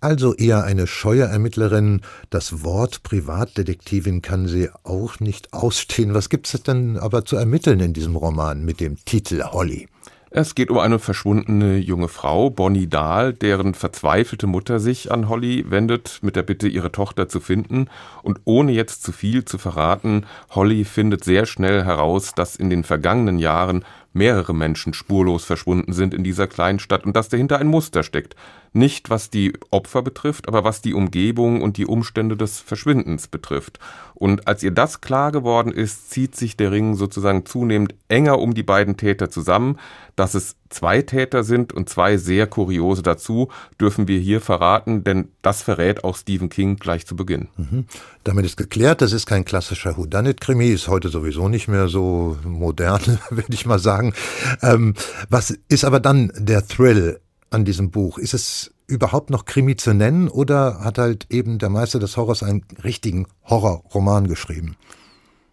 Also 0.00 0.34
eher 0.34 0.64
eine 0.64 0.86
scheue 0.86 1.24
Ermittlerin. 1.24 2.02
Das 2.28 2.62
Wort 2.62 3.02
Privatdetektivin 3.04 4.20
kann 4.20 4.48
sie 4.48 4.68
auch 4.82 5.18
nicht 5.18 5.54
ausstehen. 5.54 6.12
Was 6.12 6.28
gibt 6.28 6.52
es 6.52 6.62
denn 6.62 6.98
aber 6.98 7.24
zu 7.24 7.36
ermitteln 7.36 7.80
in 7.80 7.94
diesem 7.94 8.14
Roman 8.14 8.66
mit 8.66 8.80
dem 8.80 9.02
Titel 9.06 9.42
Holly? 9.42 9.88
Es 10.36 10.56
geht 10.56 10.72
um 10.72 10.78
eine 10.78 10.98
verschwundene 10.98 11.76
junge 11.76 12.08
Frau, 12.08 12.50
Bonnie 12.50 12.88
Dahl, 12.88 13.32
deren 13.32 13.72
verzweifelte 13.72 14.48
Mutter 14.48 14.80
sich 14.80 15.12
an 15.12 15.28
Holly 15.28 15.64
wendet 15.68 16.18
mit 16.22 16.34
der 16.34 16.42
Bitte, 16.42 16.66
ihre 16.66 16.90
Tochter 16.90 17.28
zu 17.28 17.38
finden. 17.38 17.86
Und 18.24 18.40
ohne 18.42 18.72
jetzt 18.72 19.04
zu 19.04 19.12
viel 19.12 19.44
zu 19.44 19.58
verraten, 19.58 20.26
Holly 20.50 20.84
findet 20.84 21.22
sehr 21.22 21.46
schnell 21.46 21.84
heraus, 21.84 22.34
dass 22.34 22.56
in 22.56 22.68
den 22.68 22.82
vergangenen 22.82 23.38
Jahren 23.38 23.84
mehrere 24.12 24.54
Menschen 24.54 24.92
spurlos 24.92 25.44
verschwunden 25.44 25.92
sind 25.92 26.12
in 26.12 26.24
dieser 26.24 26.48
kleinen 26.48 26.80
Stadt 26.80 27.06
und 27.06 27.14
dass 27.14 27.28
dahinter 27.28 27.60
ein 27.60 27.68
Muster 27.68 28.02
steckt. 28.02 28.34
Nicht 28.76 29.08
was 29.08 29.30
die 29.30 29.52
Opfer 29.70 30.02
betrifft, 30.02 30.48
aber 30.48 30.64
was 30.64 30.82
die 30.82 30.94
Umgebung 30.94 31.62
und 31.62 31.76
die 31.76 31.86
Umstände 31.86 32.36
des 32.36 32.58
Verschwindens 32.58 33.28
betrifft. 33.28 33.78
Und 34.14 34.48
als 34.48 34.64
ihr 34.64 34.72
das 34.72 35.00
klar 35.00 35.30
geworden 35.30 35.70
ist, 35.70 36.10
zieht 36.10 36.34
sich 36.34 36.56
der 36.56 36.72
Ring 36.72 36.96
sozusagen 36.96 37.46
zunehmend 37.46 37.94
enger 38.08 38.40
um 38.40 38.52
die 38.52 38.64
beiden 38.64 38.96
Täter 38.96 39.30
zusammen. 39.30 39.78
Dass 40.16 40.34
es 40.34 40.56
zwei 40.70 41.02
Täter 41.02 41.44
sind 41.44 41.72
und 41.72 41.88
zwei 41.88 42.16
sehr 42.16 42.48
kuriose 42.48 43.02
dazu, 43.02 43.48
dürfen 43.80 44.08
wir 44.08 44.18
hier 44.18 44.40
verraten, 44.40 45.04
denn 45.04 45.28
das 45.40 45.62
verrät 45.62 46.02
auch 46.02 46.16
Stephen 46.16 46.48
King 46.48 46.76
gleich 46.76 47.06
zu 47.06 47.14
Beginn. 47.14 47.46
Mhm. 47.56 47.86
Damit 48.24 48.44
ist 48.44 48.56
geklärt, 48.56 49.02
das 49.02 49.12
ist 49.12 49.26
kein 49.26 49.44
klassischer 49.44 49.96
Whodunit-Krimi, 49.96 50.70
ist 50.70 50.88
heute 50.88 51.10
sowieso 51.10 51.48
nicht 51.48 51.68
mehr 51.68 51.86
so 51.86 52.36
modern, 52.44 53.20
würde 53.30 53.54
ich 53.54 53.66
mal 53.66 53.78
sagen. 53.78 54.14
Ähm, 54.62 54.94
was 55.28 55.56
ist 55.68 55.84
aber 55.84 56.00
dann 56.00 56.32
der 56.36 56.66
Thrill 56.66 57.20
an 57.54 57.64
diesem 57.64 57.90
Buch? 57.90 58.18
Ist 58.18 58.34
es 58.34 58.74
überhaupt 58.86 59.30
noch 59.30 59.44
Krimi 59.44 59.76
zu 59.76 59.94
nennen 59.94 60.28
oder 60.28 60.80
hat 60.80 60.98
halt 60.98 61.26
eben 61.30 61.58
der 61.58 61.70
Meister 61.70 61.98
des 61.98 62.16
Horrors 62.16 62.42
einen 62.42 62.64
richtigen 62.82 63.26
Horrorroman 63.44 64.26
geschrieben? 64.26 64.76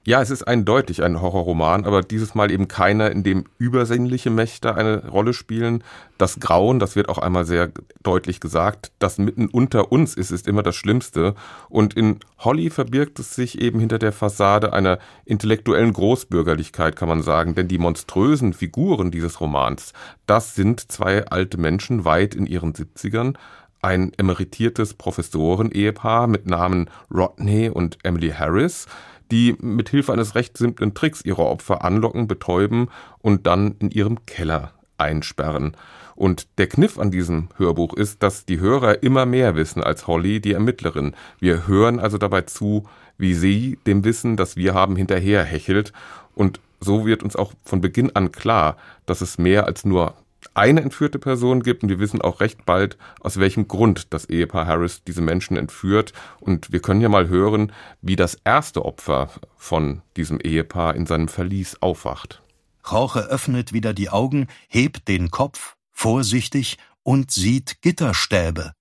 Ja, 0.04 0.20
es 0.20 0.32
ist 0.32 0.48
eindeutig 0.48 1.04
ein 1.04 1.22
Horrorroman, 1.22 1.86
aber 1.86 2.02
dieses 2.02 2.34
Mal 2.34 2.50
eben 2.50 2.68
keiner, 2.68 3.12
in 3.12 3.22
dem 3.22 3.46
übersinnliche 3.60 4.32
Mächte 4.32 4.74
eine 4.74 5.08
Rolle 5.08 5.32
spielen. 5.32 5.84
Das 6.18 6.40
Grauen, 6.40 6.80
das 6.80 6.96
wird 6.96 7.08
auch 7.08 7.20
einmal 7.20 7.46
sehr 7.46 7.72
deutlich 8.02 8.40
gesagt, 8.40 8.92
das 8.98 9.20
mitten 9.20 9.48
unter 9.48 9.92
uns 9.92 10.16
ist, 10.16 10.32
ist 10.32 10.48
immer 10.48 10.64
das 10.64 10.76
Schlimmste. 10.76 11.36
Und 11.70 11.94
in 11.94 12.20
Holly 12.40 12.72
verbirgt 12.72 13.20
es 13.20 13.36
sich 13.36 13.62
eben 13.62 13.80
hinter 13.80 14.00
der 14.00 14.12
Fassade 14.12 14.74
einer 14.74 14.98
intellektuellen 15.24 15.94
Großbürgerlichkeit, 15.94 16.96
kann 16.96 17.08
man 17.08 17.22
sagen. 17.22 17.54
Denn 17.54 17.68
die 17.68 17.78
monströsen 17.78 18.54
Figuren 18.54 19.12
dieses 19.12 19.40
Romans, 19.40 19.94
das 20.26 20.56
sind 20.56 20.92
zwei 20.92 21.28
alte 21.28 21.60
Menschen 21.60 22.06
weit 22.06 22.34
in 22.34 22.48
ihren 22.48 22.74
Siebzigern, 22.74 23.38
ein 23.84 24.14
emeritiertes 24.18 24.96
Professoren-Ehepaar 24.96 26.26
mit 26.26 26.48
Namen 26.48 26.90
Rodney 27.14 27.70
und 27.70 28.00
Emily 28.04 28.30
Harris, 28.30 28.88
die 29.32 29.56
mit 29.60 29.90
Hilfe 29.90 30.14
eines 30.14 30.36
recht 30.36 30.58
simplen 30.58 30.94
Tricks 30.94 31.22
ihre 31.24 31.46
Opfer 31.46 31.84
anlocken, 31.84 32.28
betäuben 32.28 32.90
und 33.20 33.48
dann 33.48 33.76
in 33.80 33.90
ihrem 33.90 34.26
Keller 34.26 34.74
einsperren. 34.98 35.76
Und 36.16 36.48
der 36.60 36.68
Kniff 36.68 37.00
an 37.00 37.10
diesem 37.10 37.50
Hörbuch 37.58 37.96
ist, 37.96 38.22
dass 38.22 38.46
die 38.46 38.60
Hörer 38.60 39.02
immer 39.02 39.26
mehr 39.26 39.56
wissen 39.56 39.84
als 39.84 40.06
Holly, 40.06 40.40
die 40.40 40.54
Ermittlerin. 40.54 41.16
Wir 41.40 41.68
hören 41.68 42.00
also 42.00 42.18
dabei 42.18 42.42
zu, 42.42 42.88
wie 43.18 43.34
sie 43.34 43.80
dem 43.88 44.04
Wissen, 44.04 44.38
das 44.38 44.56
wir 44.56 44.74
haben, 44.74 44.96
hinterher 44.96 45.44
hechelt. 45.44 45.94
Und 46.36 46.60
so 46.80 47.06
wird 47.06 47.24
uns 47.24 47.36
auch 47.36 47.54
von 47.64 47.82
Beginn 47.82 48.16
an 48.16 48.32
klar, 48.32 48.78
dass 49.06 49.22
es 49.22 49.38
mehr 49.38 49.66
als 49.66 49.86
nur 49.86 50.16
eine 50.54 50.82
entführte 50.82 51.20
Person 51.20 51.64
gibt 51.64 51.84
und 51.84 51.90
wir 51.90 52.00
wissen 52.00 52.22
auch 52.22 52.40
recht 52.40 52.66
bald, 52.66 52.98
aus 53.20 53.40
welchem 53.40 53.68
Grund 53.68 54.14
das 54.14 54.26
Ehepaar 54.26 54.66
Harris 54.66 55.04
diese 55.04 55.22
Menschen 55.22 55.58
entführt. 55.58 56.14
Und 56.40 56.72
wir 56.72 56.82
können 56.82 57.02
ja 57.02 57.10
mal 57.10 57.28
hören, 57.28 57.72
wie 58.02 58.16
das 58.16 58.38
erste 58.44 58.86
Opfer 58.86 59.30
von 59.56 60.02
diesem 60.18 60.40
Ehepaar 60.40 60.96
in 60.96 61.06
seinem 61.06 61.28
Verlies 61.28 61.78
aufwacht. 61.82 62.42
Jorge 62.90 63.20
öffnet 63.20 63.74
wieder 63.74 63.94
die 63.94 64.10
Augen, 64.10 64.48
hebt 64.68 65.08
den 65.08 65.30
Kopf, 65.30 65.76
vorsichtig, 65.92 66.78
und 67.04 67.32
sieht 67.32 67.82
Gitterstäbe. 67.82 68.74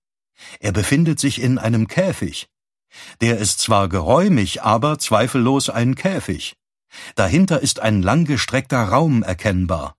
Er 0.59 0.73
befindet 0.73 1.21
sich 1.21 1.41
in 1.41 1.59
einem 1.59 1.87
Käfig. 1.87 2.49
Der 3.21 3.39
ist 3.39 3.61
zwar 3.61 3.89
geräumig, 3.89 4.63
aber 4.63 4.99
zweifellos 4.99 5.71
ein 5.71 5.95
Käfig. 5.95 6.57
Dahinter 7.15 7.61
ist 7.61 7.81
ein 7.81 8.03
langgestreckter 8.03 8.83
Raum 8.83 9.23
erkennbar. 9.23 9.95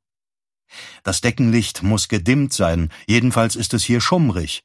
Das 1.04 1.22
Deckenlicht 1.22 1.84
muss 1.84 2.08
gedimmt 2.08 2.54
sein, 2.54 2.90
jedenfalls 3.08 3.56
ist 3.56 3.74
es 3.74 3.84
hier 3.84 4.02
schummrig. 4.02 4.64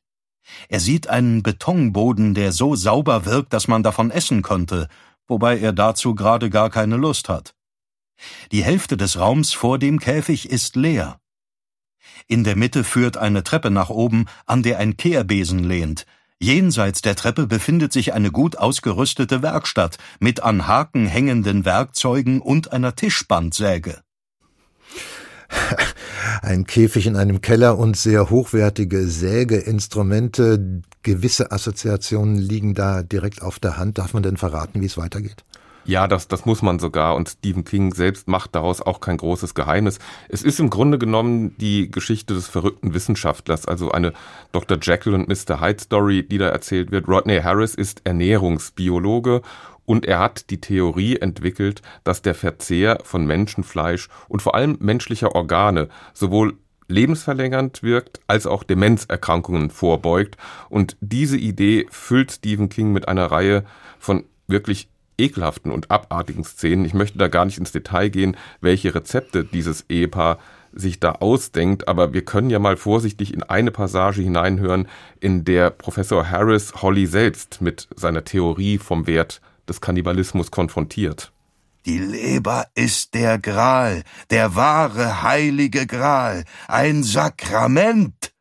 Er 0.69 0.81
sieht 0.81 1.09
einen 1.09 1.42
Betonboden, 1.42 2.35
der 2.35 2.53
so 2.53 2.77
sauber 2.77 3.25
wirkt, 3.25 3.53
dass 3.53 3.69
man 3.69 3.83
davon 3.83 4.11
essen 4.11 4.42
könnte, 4.42 4.88
wobei 5.27 5.59
er 5.59 5.73
dazu 5.73 6.14
gerade 6.14 6.51
gar 6.51 6.71
keine 6.71 6.97
Lust 6.97 7.29
hat. 7.29 7.55
Die 8.53 8.64
Hälfte 8.64 8.97
des 8.97 9.19
Raums 9.19 9.53
vor 9.53 9.79
dem 9.79 9.99
Käfig 9.99 10.49
ist 10.49 10.77
leer. 10.77 11.21
In 12.29 12.45
der 12.45 12.57
Mitte 12.57 12.85
führt 12.85 13.16
eine 13.16 13.42
Treppe 13.42 13.71
nach 13.71 13.90
oben, 13.90 14.27
an 14.47 14.62
der 14.62 14.79
ein 14.79 14.97
Kehrbesen 14.97 15.64
lehnt. 15.64 16.07
Jenseits 16.38 17.03
der 17.03 17.16
Treppe 17.16 17.47
befindet 17.47 17.92
sich 17.92 18.12
eine 18.12 18.31
gut 18.31 18.59
ausgerüstete 18.59 19.42
Werkstatt 19.42 19.99
mit 20.21 20.42
an 20.42 20.66
Haken 20.66 21.07
hängenden 21.07 21.64
Werkzeugen 21.64 22.40
und 22.40 22.73
einer 22.73 22.95
Tischbandsäge. 22.95 24.03
Ein 26.43 26.65
Käfig 26.65 27.07
in 27.07 27.17
einem 27.17 27.41
Keller 27.41 27.79
und 27.79 27.97
sehr 27.97 28.31
hochwertige 28.31 29.07
Sägeinstrumente. 29.07 30.83
Gewisse 31.03 31.53
Assoziationen 31.53 32.37
liegen 32.37 32.75
da 32.75 33.03
direkt 33.03 33.43
auf 33.43 33.59
der 33.59 33.77
Hand. 33.77 33.99
Darf 33.99 34.15
man 34.15 34.23
denn 34.23 34.37
verraten, 34.37 34.81
wie 34.81 34.87
es 34.87 34.97
weitergeht? 34.97 35.45
Ja, 35.87 36.09
das, 36.09 36.27
das 36.27 36.45
muss 36.47 36.63
man 36.63 36.81
sogar. 36.81 37.15
Und 37.15 37.29
Stephen 37.29 37.63
King 37.63 37.95
selbst 37.95 38.27
macht 38.27 38.57
daraus 38.57 38.83
auch 38.83 39.01
kein 39.01 39.19
großes 39.19 39.55
Geheimnis. 39.55 40.01
Es 40.29 40.43
ist 40.43 40.59
im 40.59 40.69
Grunde 40.69 40.99
genommen 40.99 41.57
die 41.59 41.89
Geschichte 41.91 42.35
des 42.35 42.49
verrückten 42.49 42.93
Wissenschaftlers, 42.93 43.67
also 43.67 43.93
eine 43.93 44.13
Dr. 44.51 44.79
Jekyll 44.83 45.15
und 45.15 45.29
Mr. 45.29 45.61
Hyde 45.61 45.81
Story, 45.81 46.27
die 46.27 46.39
da 46.39 46.49
erzählt 46.49 46.91
wird. 46.91 47.07
Rodney 47.07 47.41
Harris 47.41 47.77
ist 47.77 48.01
Ernährungsbiologe 48.03 49.43
und 49.87 50.05
er 50.05 50.18
hat 50.18 50.51
die 50.51 50.61
Theorie 50.61 51.16
entwickelt, 51.16 51.81
dass 52.05 52.22
der 52.22 52.35
Verzehr 52.35 52.99
von 53.05 53.27
Menschenfleisch 53.27 54.09
und 54.29 54.42
vor 54.42 54.55
allem 54.55 54.77
menschlicher 54.81 55.35
Organe 55.35 55.88
sowohl 56.12 56.59
lebensverlängernd 56.88 57.83
wirkt, 57.83 58.20
als 58.27 58.46
auch 58.46 58.62
Demenzerkrankungen 58.62 59.70
vorbeugt. 59.70 60.37
Und 60.68 60.96
diese 61.01 61.37
Idee 61.37 61.87
füllt 61.90 62.33
Stephen 62.33 62.68
King 62.68 62.92
mit 62.92 63.09
einer 63.09 63.27
Reihe 63.27 63.64
von 63.99 64.25
wirklich 64.46 64.88
ekelhaften 65.18 65.72
und 65.72 65.90
abartigen 65.90 66.44
Szenen. 66.44 66.85
Ich 66.85 66.94
möchte 66.94 67.18
da 67.18 67.29
gar 67.29 67.44
nicht 67.44 67.59
ins 67.59 67.72
Detail 67.72 68.11
gehen, 68.11 68.37
welche 68.61 68.94
Rezepte 68.94 69.44
dieses 69.44 69.87
Ehepaar 69.88 70.38
sich 70.72 71.01
da 71.01 71.12
ausdenkt, 71.12 71.88
aber 71.88 72.12
wir 72.12 72.22
können 72.22 72.51
ja 72.51 72.59
mal 72.59 72.77
vorsichtig 72.77 73.33
in 73.33 73.42
eine 73.42 73.70
Passage 73.70 74.20
hineinhören, 74.20 74.88
in 75.20 75.44
der 75.44 75.70
Professor 75.70 76.31
Harris 76.31 76.75
Holly 76.83 77.07
selbst 77.07 77.62
mit 77.62 77.88
seiner 77.96 78.25
Theorie 78.25 78.77
vom 78.77 79.07
Wert 79.07 79.40
des 79.68 79.81
Kannibalismus 79.81 80.50
konfrontiert. 80.50 81.33
Die 81.87 81.98
Leber 81.98 82.66
ist 82.74 83.14
der 83.14 83.38
Gral, 83.38 84.02
der 84.31 84.57
wahre 84.57 85.22
heilige 85.22 85.87
Gral, 85.87 86.44
ein 86.66 87.05
Sakrament. 87.05 88.33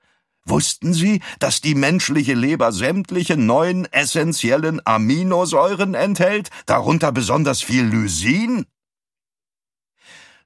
Wussten 0.48 0.94
Sie, 0.94 1.22
dass 1.40 1.62
die 1.62 1.76
menschliche 1.76 2.34
Leber 2.34 2.72
sämtliche 2.72 3.38
neun 3.38 3.86
essentiellen 3.86 4.82
Aminosäuren 4.86 5.94
enthält, 5.94 6.50
darunter 6.66 7.12
besonders 7.12 7.62
viel 7.62 7.84
Lysin? 7.84 8.66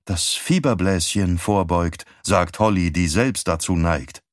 Das 0.04 0.30
Fieberbläschen 0.34 1.38
vorbeugt, 1.38 2.06
sagt 2.24 2.60
Holly, 2.60 2.92
die 2.92 3.08
selbst 3.08 3.48
dazu 3.48 3.76
neigt. 3.76 4.24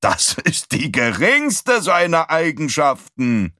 Das 0.00 0.36
ist 0.44 0.70
die 0.70 0.92
geringste 0.92 1.82
seiner 1.82 2.30
Eigenschaften. 2.30 3.55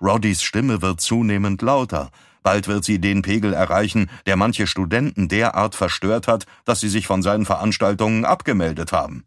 Roddys 0.00 0.42
Stimme 0.42 0.82
wird 0.82 1.00
zunehmend 1.00 1.62
lauter. 1.62 2.10
Bald 2.42 2.68
wird 2.68 2.84
sie 2.84 3.00
den 3.00 3.22
Pegel 3.22 3.52
erreichen, 3.52 4.10
der 4.26 4.36
manche 4.36 4.66
Studenten 4.66 5.28
derart 5.28 5.74
verstört 5.74 6.26
hat, 6.26 6.46
dass 6.64 6.80
sie 6.80 6.88
sich 6.88 7.06
von 7.06 7.22
seinen 7.22 7.44
Veranstaltungen 7.44 8.24
abgemeldet 8.24 8.92
haben. 8.92 9.24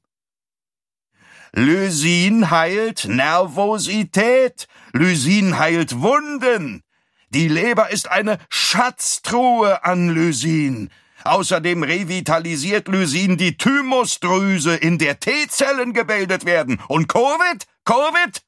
Lysin 1.55 2.49
heilt 2.49 3.05
Nervosität. 3.05 4.67
Lysin 4.91 5.59
heilt 5.59 6.01
Wunden. 6.01 6.81
Die 7.29 7.47
Leber 7.47 7.91
ist 7.91 8.09
eine 8.09 8.39
Schatztruhe 8.49 9.83
an 9.83 10.09
Lysin. 10.09 10.89
Außerdem 11.23 11.83
revitalisiert 11.83 12.87
Lysin 12.87 13.37
die 13.37 13.55
Thymusdrüse, 13.55 14.75
in 14.75 14.97
der 14.97 15.19
T-Zellen 15.19 15.93
gebildet 15.93 16.45
werden. 16.45 16.79
Und 16.87 17.07
Covid? 17.07 17.65
Covid? 17.85 18.41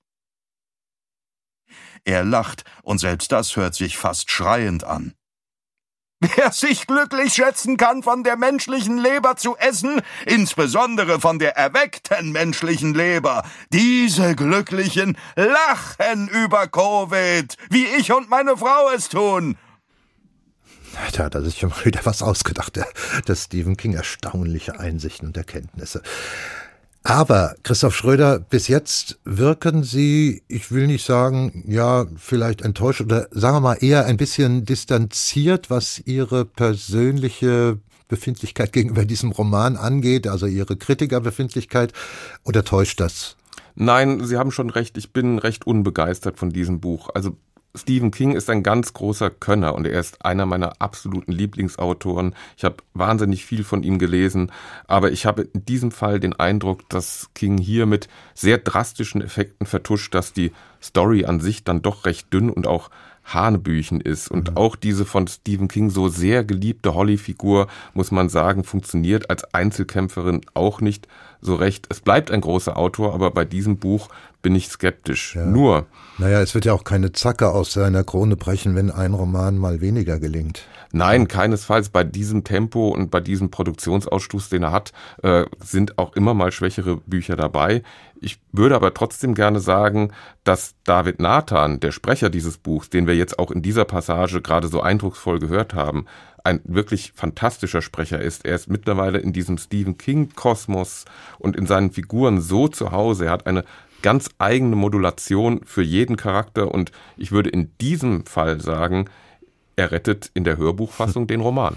Er 2.05 2.23
lacht, 2.23 2.63
und 2.83 2.99
selbst 2.99 3.31
das 3.31 3.55
hört 3.55 3.75
sich 3.75 3.97
fast 3.97 4.31
schreiend 4.31 4.83
an. 4.83 5.13
Wer 6.21 6.51
sich 6.51 6.87
glücklich 6.87 7.33
schätzen 7.33 7.77
kann, 7.77 8.01
von 8.01 8.23
der 8.23 8.37
menschlichen 8.37 8.97
Leber 8.97 9.35
zu 9.35 9.57
essen, 9.57 10.01
insbesondere 10.25 11.19
von 11.19 11.39
der 11.39 11.57
erweckten 11.57 12.31
menschlichen 12.31 12.93
Leber, 12.93 13.43
diese 13.73 14.35
Glücklichen 14.35 15.17
lachen 15.35 16.29
über 16.29 16.67
Covid, 16.67 17.57
wie 17.69 17.85
ich 17.85 18.13
und 18.13 18.29
meine 18.29 18.55
Frau 18.55 18.89
es 18.95 19.09
tun. 19.09 19.57
Da 21.11 21.25
hat 21.25 21.35
er 21.35 21.43
sich 21.43 21.59
schon 21.59 21.69
mal 21.69 21.83
wieder 21.85 22.05
was 22.05 22.21
ausgedacht, 22.21 22.77
der, 22.77 22.87
der 23.27 23.35
Stephen 23.35 23.75
King. 23.75 23.93
Erstaunliche 23.93 24.79
Einsichten 24.79 25.27
und 25.27 25.37
Erkenntnisse. 25.37 26.01
Aber, 27.07 27.53
Christoph 27.61 27.95
Schröder, 27.95 28.39
bis 28.39 28.67
jetzt 28.67 29.19
wirken 29.25 29.83
Sie, 29.83 30.41
ich 30.47 30.71
will 30.71 30.87
nicht 30.87 31.05
sagen, 31.05 31.63
ja, 31.67 32.07
vielleicht 32.17 32.63
enttäuscht 32.63 33.01
oder 33.01 33.27
sagen 33.29 33.57
wir 33.57 33.61
mal 33.61 33.77
eher 33.79 34.07
ein 34.07 34.17
bisschen 34.17 34.65
distanziert, 34.65 35.69
was 35.69 35.99
Ihre 35.99 36.45
persönliche 36.45 37.77
Befindlichkeit 38.07 38.73
gegenüber 38.73 39.05
diesem 39.05 39.31
Roman 39.31 39.77
angeht, 39.77 40.25
also 40.25 40.47
Ihre 40.47 40.77
Kritikerbefindlichkeit, 40.77 41.93
oder 42.43 42.63
täuscht 42.63 42.99
das? 42.99 43.35
Nein, 43.75 44.25
Sie 44.25 44.37
haben 44.37 44.49
schon 44.49 44.71
recht, 44.71 44.97
ich 44.97 45.13
bin 45.13 45.37
recht 45.37 45.67
unbegeistert 45.67 46.39
von 46.39 46.49
diesem 46.49 46.79
Buch. 46.79 47.09
Also 47.13 47.37
Stephen 47.75 48.11
King 48.11 48.35
ist 48.35 48.49
ein 48.49 48.63
ganz 48.63 48.93
großer 48.93 49.29
Könner 49.29 49.75
und 49.75 49.85
er 49.85 49.99
ist 49.99 50.23
einer 50.25 50.45
meiner 50.45 50.81
absoluten 50.81 51.31
Lieblingsautoren. 51.31 52.35
Ich 52.57 52.63
habe 52.63 52.77
wahnsinnig 52.93 53.45
viel 53.45 53.63
von 53.63 53.83
ihm 53.83 53.99
gelesen, 53.99 54.51
aber 54.87 55.11
ich 55.11 55.25
habe 55.25 55.43
in 55.43 55.65
diesem 55.65 55.91
Fall 55.91 56.19
den 56.19 56.33
Eindruck, 56.33 56.89
dass 56.89 57.29
King 57.33 57.57
hier 57.57 57.85
mit 57.85 58.07
sehr 58.33 58.57
drastischen 58.57 59.21
Effekten 59.21 59.67
vertuscht, 59.67 60.13
dass 60.15 60.33
die 60.33 60.51
Story 60.81 61.25
an 61.25 61.39
sich 61.39 61.63
dann 61.63 61.81
doch 61.81 62.05
recht 62.05 62.31
dünn 62.33 62.49
und 62.49 62.67
auch 62.67 62.89
Hanebüchen 63.25 64.01
ist. 64.01 64.29
Und 64.29 64.51
mhm. 64.51 64.57
auch 64.57 64.75
diese 64.75 65.05
von 65.05 65.27
Stephen 65.27 65.67
King 65.67 65.89
so 65.89 66.07
sehr 66.07 66.43
geliebte 66.43 66.93
Holly-Figur, 66.93 67.67
muss 67.93 68.11
man 68.11 68.29
sagen, 68.29 68.63
funktioniert 68.63 69.29
als 69.29 69.43
Einzelkämpferin 69.53 70.41
auch 70.53 70.79
nicht 70.79 71.07
so 71.41 71.55
recht. 71.55 71.87
Es 71.89 72.01
bleibt 72.01 72.31
ein 72.31 72.41
großer 72.41 72.77
Autor, 72.77 73.13
aber 73.13 73.31
bei 73.31 73.45
diesem 73.45 73.77
Buch 73.77 74.09
bin 74.45 74.53
ich 74.53 74.67
skeptisch. 74.67 75.33
Ja. 75.33 75.43
Nur. 75.43 75.87
Naja, 76.19 76.39
es 76.39 76.53
wird 76.53 76.65
ja 76.65 76.73
auch 76.73 76.83
keine 76.83 77.11
Zacke 77.11 77.49
aus 77.49 77.73
seiner 77.73 78.03
Krone 78.03 78.35
brechen, 78.35 78.75
wenn 78.75 78.91
ein 78.91 79.15
Roman 79.15 79.57
mal 79.57 79.81
weniger 79.81 80.19
gelingt. 80.19 80.67
Nein, 80.91 81.27
keinesfalls. 81.27 81.89
Bei 81.89 82.03
diesem 82.03 82.43
Tempo 82.43 82.89
und 82.89 83.09
bei 83.09 83.21
diesem 83.21 83.49
Produktionsausstoß, 83.49 84.49
den 84.49 84.61
er 84.61 84.71
hat, 84.71 84.93
äh, 85.23 85.45
sind 85.63 85.97
auch 85.97 86.15
immer 86.15 86.35
mal 86.35 86.51
schwächere 86.51 86.97
Bücher 86.97 87.35
dabei. 87.35 87.81
Ich 88.21 88.39
würde 88.51 88.75
aber 88.75 88.93
trotzdem 88.93 89.33
gerne 89.33 89.59
sagen, 89.59 90.11
dass 90.43 90.75
David 90.83 91.19
Nathan, 91.19 91.79
der 91.79 91.91
Sprecher 91.91 92.29
dieses 92.29 92.59
Buchs, 92.59 92.91
den 92.91 93.07
wir 93.07 93.15
jetzt 93.15 93.39
auch 93.39 93.49
in 93.49 93.63
dieser 93.63 93.85
Passage 93.85 94.43
gerade 94.43 94.67
so 94.67 94.79
eindrucksvoll 94.79 95.39
gehört 95.39 95.73
haben, 95.73 96.05
ein 96.45 96.61
wirklich 96.63 97.11
fantastischer 97.15 97.81
Sprecher 97.81 98.21
ist. 98.21 98.45
Er 98.45 98.55
ist 98.55 98.69
mittlerweile 98.69 99.17
in 99.17 99.33
diesem 99.33 99.57
Stephen 99.57 99.97
King-Kosmos 99.97 101.05
und 101.39 101.55
in 101.55 101.65
seinen 101.65 101.91
Figuren 101.91 102.39
so 102.39 102.67
zu 102.67 102.91
Hause. 102.91 103.25
Er 103.25 103.31
hat 103.31 103.47
eine 103.47 103.65
ganz 104.01 104.29
eigene 104.37 104.75
Modulation 104.75 105.61
für 105.65 105.83
jeden 105.83 106.17
Charakter 106.17 106.71
und 106.71 106.91
ich 107.17 107.31
würde 107.31 107.49
in 107.49 107.71
diesem 107.79 108.25
Fall 108.25 108.61
sagen, 108.61 109.09
er 109.75 109.91
rettet 109.91 110.31
in 110.33 110.43
der 110.43 110.57
Hörbuchfassung 110.57 111.27
den 111.27 111.41
Roman. 111.41 111.75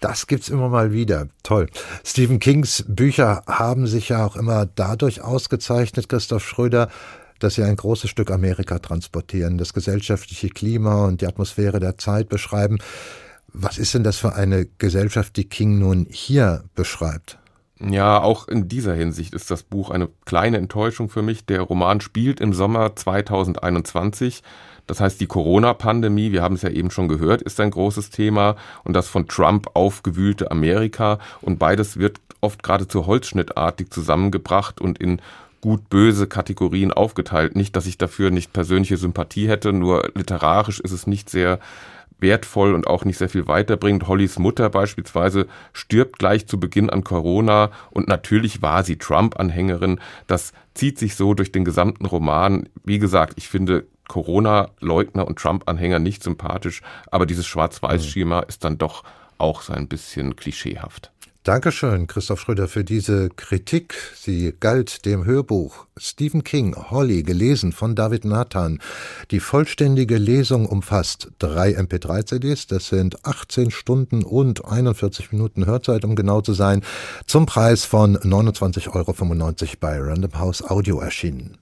Das 0.00 0.26
gibt's 0.26 0.48
immer 0.48 0.68
mal 0.68 0.92
wieder. 0.92 1.28
Toll. 1.42 1.68
Stephen 2.04 2.38
Kings 2.38 2.84
Bücher 2.86 3.42
haben 3.46 3.86
sich 3.86 4.10
ja 4.10 4.24
auch 4.26 4.36
immer 4.36 4.66
dadurch 4.66 5.22
ausgezeichnet, 5.22 6.08
Christoph 6.08 6.46
Schröder, 6.46 6.90
dass 7.38 7.54
sie 7.54 7.62
ein 7.62 7.76
großes 7.76 8.10
Stück 8.10 8.30
Amerika 8.30 8.78
transportieren, 8.78 9.58
das 9.58 9.72
gesellschaftliche 9.72 10.48
Klima 10.48 11.06
und 11.06 11.20
die 11.20 11.26
Atmosphäre 11.26 11.80
der 11.80 11.98
Zeit 11.98 12.28
beschreiben. 12.28 12.78
Was 13.52 13.78
ist 13.78 13.94
denn 13.94 14.04
das 14.04 14.18
für 14.18 14.34
eine 14.34 14.66
Gesellschaft, 14.78 15.36
die 15.36 15.48
King 15.48 15.78
nun 15.78 16.06
hier 16.10 16.64
beschreibt? 16.74 17.38
Ja, 17.86 18.22
auch 18.22 18.48
in 18.48 18.68
dieser 18.68 18.94
Hinsicht 18.94 19.34
ist 19.34 19.50
das 19.50 19.62
Buch 19.62 19.90
eine 19.90 20.08
kleine 20.24 20.56
Enttäuschung 20.56 21.10
für 21.10 21.22
mich. 21.22 21.44
Der 21.44 21.60
Roman 21.60 22.00
spielt 22.00 22.40
im 22.40 22.54
Sommer 22.54 22.96
2021. 22.96 24.42
Das 24.86 25.00
heißt, 25.00 25.20
die 25.20 25.26
Corona-Pandemie, 25.26 26.32
wir 26.32 26.42
haben 26.42 26.54
es 26.54 26.62
ja 26.62 26.70
eben 26.70 26.90
schon 26.90 27.08
gehört, 27.08 27.42
ist 27.42 27.60
ein 27.60 27.70
großes 27.70 28.10
Thema 28.10 28.56
und 28.84 28.94
das 28.94 29.08
von 29.08 29.28
Trump 29.28 29.70
aufgewühlte 29.74 30.50
Amerika 30.50 31.18
und 31.40 31.58
beides 31.58 31.98
wird 31.98 32.20
oft 32.40 32.62
geradezu 32.62 33.06
holzschnittartig 33.06 33.90
zusammengebracht 33.90 34.80
und 34.80 34.98
in 34.98 35.20
gut-böse 35.62 36.26
Kategorien 36.26 36.92
aufgeteilt. 36.92 37.56
Nicht, 37.56 37.74
dass 37.76 37.86
ich 37.86 37.96
dafür 37.96 38.30
nicht 38.30 38.52
persönliche 38.52 38.98
Sympathie 38.98 39.48
hätte, 39.48 39.72
nur 39.72 40.10
literarisch 40.14 40.80
ist 40.80 40.92
es 40.92 41.06
nicht 41.06 41.30
sehr 41.30 41.58
wertvoll 42.18 42.74
und 42.74 42.86
auch 42.86 43.04
nicht 43.04 43.18
sehr 43.18 43.28
viel 43.28 43.46
weiterbringt. 43.46 44.08
Hollys 44.08 44.38
Mutter 44.38 44.70
beispielsweise 44.70 45.46
stirbt 45.72 46.18
gleich 46.18 46.46
zu 46.46 46.58
Beginn 46.58 46.90
an 46.90 47.04
Corona 47.04 47.70
und 47.90 48.08
natürlich 48.08 48.62
war 48.62 48.84
sie 48.84 48.96
Trump-Anhängerin. 48.96 50.00
Das 50.26 50.52
zieht 50.74 50.98
sich 50.98 51.16
so 51.16 51.34
durch 51.34 51.52
den 51.52 51.64
gesamten 51.64 52.06
Roman. 52.06 52.68
Wie 52.84 52.98
gesagt, 52.98 53.34
ich 53.36 53.48
finde 53.48 53.86
Corona-Leugner 54.08 55.26
und 55.26 55.38
Trump-Anhänger 55.38 55.98
nicht 55.98 56.22
sympathisch, 56.22 56.82
aber 57.10 57.26
dieses 57.26 57.46
Schwarz-Weiß-Schema 57.46 58.40
ist 58.40 58.64
dann 58.64 58.78
doch 58.78 59.02
auch 59.38 59.62
so 59.62 59.72
ein 59.72 59.88
bisschen 59.88 60.36
klischeehaft. 60.36 61.10
Dankeschön, 61.44 62.06
Christoph 62.06 62.40
Schröder, 62.40 62.68
für 62.68 62.84
diese 62.84 63.28
Kritik. 63.28 63.94
Sie 64.16 64.54
galt 64.58 65.04
dem 65.04 65.26
Hörbuch 65.26 65.84
Stephen 65.98 66.42
King, 66.42 66.74
Holly, 66.74 67.22
gelesen 67.22 67.72
von 67.72 67.94
David 67.94 68.24
Nathan. 68.24 68.80
Die 69.30 69.40
vollständige 69.40 70.16
Lesung 70.16 70.64
umfasst 70.64 71.32
drei 71.38 71.76
MP3-CDs, 71.78 72.66
das 72.68 72.88
sind 72.88 73.26
18 73.26 73.70
Stunden 73.70 74.24
und 74.24 74.64
41 74.64 75.32
Minuten 75.32 75.66
Hörzeit, 75.66 76.06
um 76.06 76.16
genau 76.16 76.40
zu 76.40 76.54
sein, 76.54 76.80
zum 77.26 77.44
Preis 77.44 77.84
von 77.84 78.16
29,95 78.16 78.94
Euro 78.94 79.76
bei 79.80 80.00
Random 80.00 80.38
House 80.38 80.62
Audio 80.62 80.98
erschienen 81.00 81.58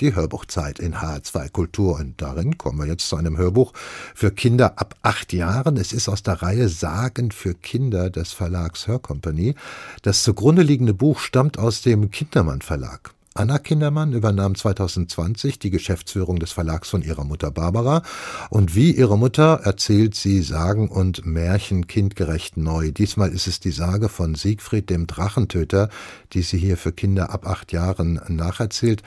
die 0.00 0.14
Hörbuchzeit 0.14 0.78
in 0.78 0.96
H2 0.96 1.50
Kultur. 1.50 1.96
Und 1.96 2.20
darin 2.20 2.58
kommen 2.58 2.78
wir 2.78 2.86
jetzt 2.86 3.08
zu 3.08 3.16
einem 3.16 3.36
Hörbuch 3.36 3.72
für 4.14 4.30
Kinder 4.30 4.78
ab 4.78 4.94
acht 5.02 5.32
Jahren. 5.32 5.76
Es 5.76 5.92
ist 5.92 6.08
aus 6.08 6.22
der 6.22 6.42
Reihe 6.42 6.68
Sagen 6.68 7.30
für 7.30 7.54
Kinder 7.54 8.10
des 8.10 8.32
Verlags 8.32 8.86
Hörcompany. 8.86 9.54
Das 10.02 10.22
zugrunde 10.22 10.62
liegende 10.62 10.94
Buch 10.94 11.18
stammt 11.18 11.58
aus 11.58 11.82
dem 11.82 12.10
Kindermann 12.10 12.62
Verlag. 12.62 13.14
Anna 13.36 13.58
Kindermann 13.58 14.12
übernahm 14.12 14.54
2020 14.54 15.58
die 15.58 15.70
Geschäftsführung 15.70 16.38
des 16.38 16.52
Verlags 16.52 16.88
von 16.88 17.02
ihrer 17.02 17.24
Mutter 17.24 17.50
Barbara 17.50 18.04
und 18.48 18.76
wie 18.76 18.92
ihre 18.92 19.18
Mutter 19.18 19.62
erzählt 19.64 20.14
sie 20.14 20.40
Sagen 20.40 20.88
und 20.88 21.26
Märchen 21.26 21.88
kindgerecht 21.88 22.56
neu. 22.56 22.92
Diesmal 22.92 23.32
ist 23.32 23.48
es 23.48 23.58
die 23.58 23.72
Sage 23.72 24.08
von 24.08 24.36
Siegfried 24.36 24.88
dem 24.88 25.08
Drachentöter, 25.08 25.88
die 26.32 26.42
sie 26.42 26.58
hier 26.58 26.76
für 26.76 26.92
Kinder 26.92 27.30
ab 27.30 27.44
acht 27.44 27.72
Jahren 27.72 28.20
nacherzählt. 28.28 29.02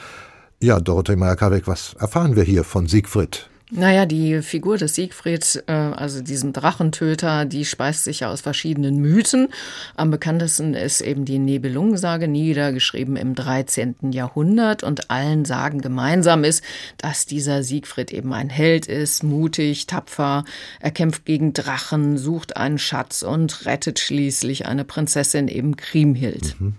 Ja, 0.59 0.79
Dorothee 0.79 1.15
Meyer-Karbeck, 1.15 1.67
was 1.67 1.93
erfahren 1.99 2.35
wir 2.35 2.41
hier 2.41 2.63
von 2.63 2.87
Siegfried? 2.87 3.47
Naja, 3.69 4.05
die 4.05 4.41
Figur 4.41 4.77
des 4.77 4.95
Siegfried, 4.95 5.63
äh, 5.67 5.73
also 5.73 6.21
diesem 6.21 6.53
Drachentöter, 6.53 7.43
die 7.43 7.65
speist 7.65 8.05
sich 8.05 8.21
ja 8.21 8.31
aus 8.31 8.39
verschiedenen 8.39 9.01
Mythen. 9.01 9.49
Am 9.97 10.09
bekanntesten 10.09 10.73
ist 10.73 11.01
eben 11.01 11.25
die 11.25 11.37
Nibelungensage, 11.37 12.29
niedergeschrieben 12.29 13.17
im 13.17 13.35
13. 13.35 14.13
Jahrhundert. 14.13 14.83
Und 14.83 15.11
allen 15.11 15.43
Sagen 15.43 15.81
gemeinsam 15.81 16.45
ist, 16.45 16.63
dass 16.97 17.25
dieser 17.25 17.61
Siegfried 17.61 18.13
eben 18.13 18.31
ein 18.31 18.49
Held 18.49 18.85
ist, 18.85 19.23
mutig, 19.23 19.85
tapfer. 19.85 20.45
Er 20.79 20.91
kämpft 20.91 21.25
gegen 21.25 21.51
Drachen, 21.51 22.17
sucht 22.17 22.55
einen 22.55 22.77
Schatz 22.77 23.21
und 23.21 23.65
rettet 23.65 23.99
schließlich 23.99 24.65
eine 24.65 24.85
Prinzessin, 24.85 25.49
eben 25.49 25.75
Kriemhild. 25.75 26.55
Mhm. 26.61 26.75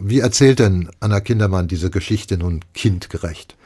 Wie 0.00 0.20
erzählt 0.20 0.60
denn 0.60 0.90
Anna 1.00 1.20
Kindermann 1.20 1.66
diese 1.66 1.90
Geschichte 1.90 2.38
nun 2.38 2.60
kindgerecht? 2.72 3.56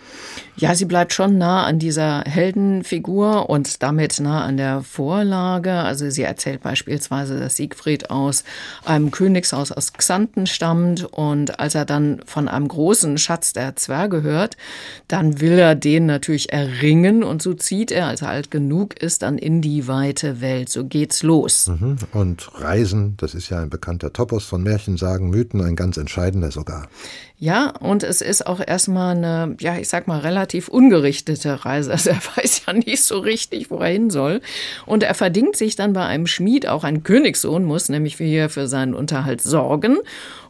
Ja, 0.57 0.77
sie 0.77 0.85
bleibt 0.85 1.13
schon 1.13 1.37
nah 1.37 1.65
an 1.65 1.81
dieser 1.81 2.23
Heldenfigur 2.23 3.51
und 3.51 3.83
damit 3.83 4.21
nah 4.21 4.45
an 4.45 4.57
der 4.57 4.83
Vorlage. 4.83 5.73
Also 5.73 6.09
sie 6.11 6.23
erzählt 6.23 6.63
beispielsweise, 6.63 7.41
dass 7.41 7.57
Siegfried 7.57 8.11
aus 8.11 8.45
einem 8.85 9.11
Königshaus 9.11 9.73
aus 9.73 9.93
Xanten 9.93 10.47
stammt 10.47 11.05
und 11.05 11.59
als 11.59 11.75
er 11.75 11.85
dann 11.85 12.21
von 12.25 12.47
einem 12.47 12.69
großen 12.69 13.19
Schatz 13.19 13.53
der 13.53 13.75
Zwerge 13.75 14.23
hört, 14.23 14.57
dann 15.09 15.41
will 15.41 15.59
er 15.59 15.75
den 15.75 16.07
natürlich 16.07 16.53
erringen 16.53 17.25
und 17.25 17.43
so 17.43 17.55
zieht 17.55 17.91
er, 17.91 18.07
als 18.07 18.23
er 18.23 18.29
alt 18.29 18.53
genug 18.53 18.97
ist, 19.03 19.23
dann 19.23 19.39
in 19.39 19.61
die 19.61 19.89
weite 19.89 20.41
Welt. 20.41 20.69
So 20.69 20.85
geht's 20.85 21.25
los. 21.25 21.67
Mhm. 21.67 21.97
Und 22.13 22.49
Reisen, 22.61 23.17
das 23.17 23.35
ist 23.35 23.51
ja 23.51 23.61
ein 23.61 23.71
bekannter 23.71 24.13
Topos 24.13 24.45
von 24.45 24.63
Märchensagen, 24.63 25.31
Mythen, 25.31 25.61
ein 25.63 25.75
ganz 25.75 25.97
entscheidender 25.97 26.53
sogar. 26.53 26.89
Ja, 27.37 27.71
und 27.71 28.05
es 28.05 28.21
ist 28.21 28.47
auch 28.47 28.61
erstmal 28.65 29.17
eine, 29.17 29.57
ja, 29.61 29.77
ich 29.77 29.89
sag 29.89 29.94
mal, 30.07 30.21
relativ 30.21 30.69
ungerichtete 30.69 31.65
Reise. 31.65 31.93
Also 31.93 32.11
er 32.11 32.17
weiß 32.37 32.63
ja 32.67 32.73
nicht 32.73 33.03
so 33.03 33.19
richtig, 33.19 33.71
wo 33.71 33.79
er 33.79 33.89
hin 33.89 34.11
soll. 34.11 34.41
Und 34.87 35.03
er 35.03 35.15
verdingt 35.15 35.57
sich 35.57 35.77
dann 35.77 35.93
bei 35.93 36.05
einem 36.05 36.27
Schmied, 36.27 36.67
auch 36.67 36.85
ein 36.85 37.03
Königssohn 37.03 37.65
muss 37.65 37.89
nämlich 37.89 38.17
hier 38.17 38.49
für 38.49 38.67
seinen 38.67 38.95
Unterhalt 38.95 39.41
sorgen. 39.41 39.99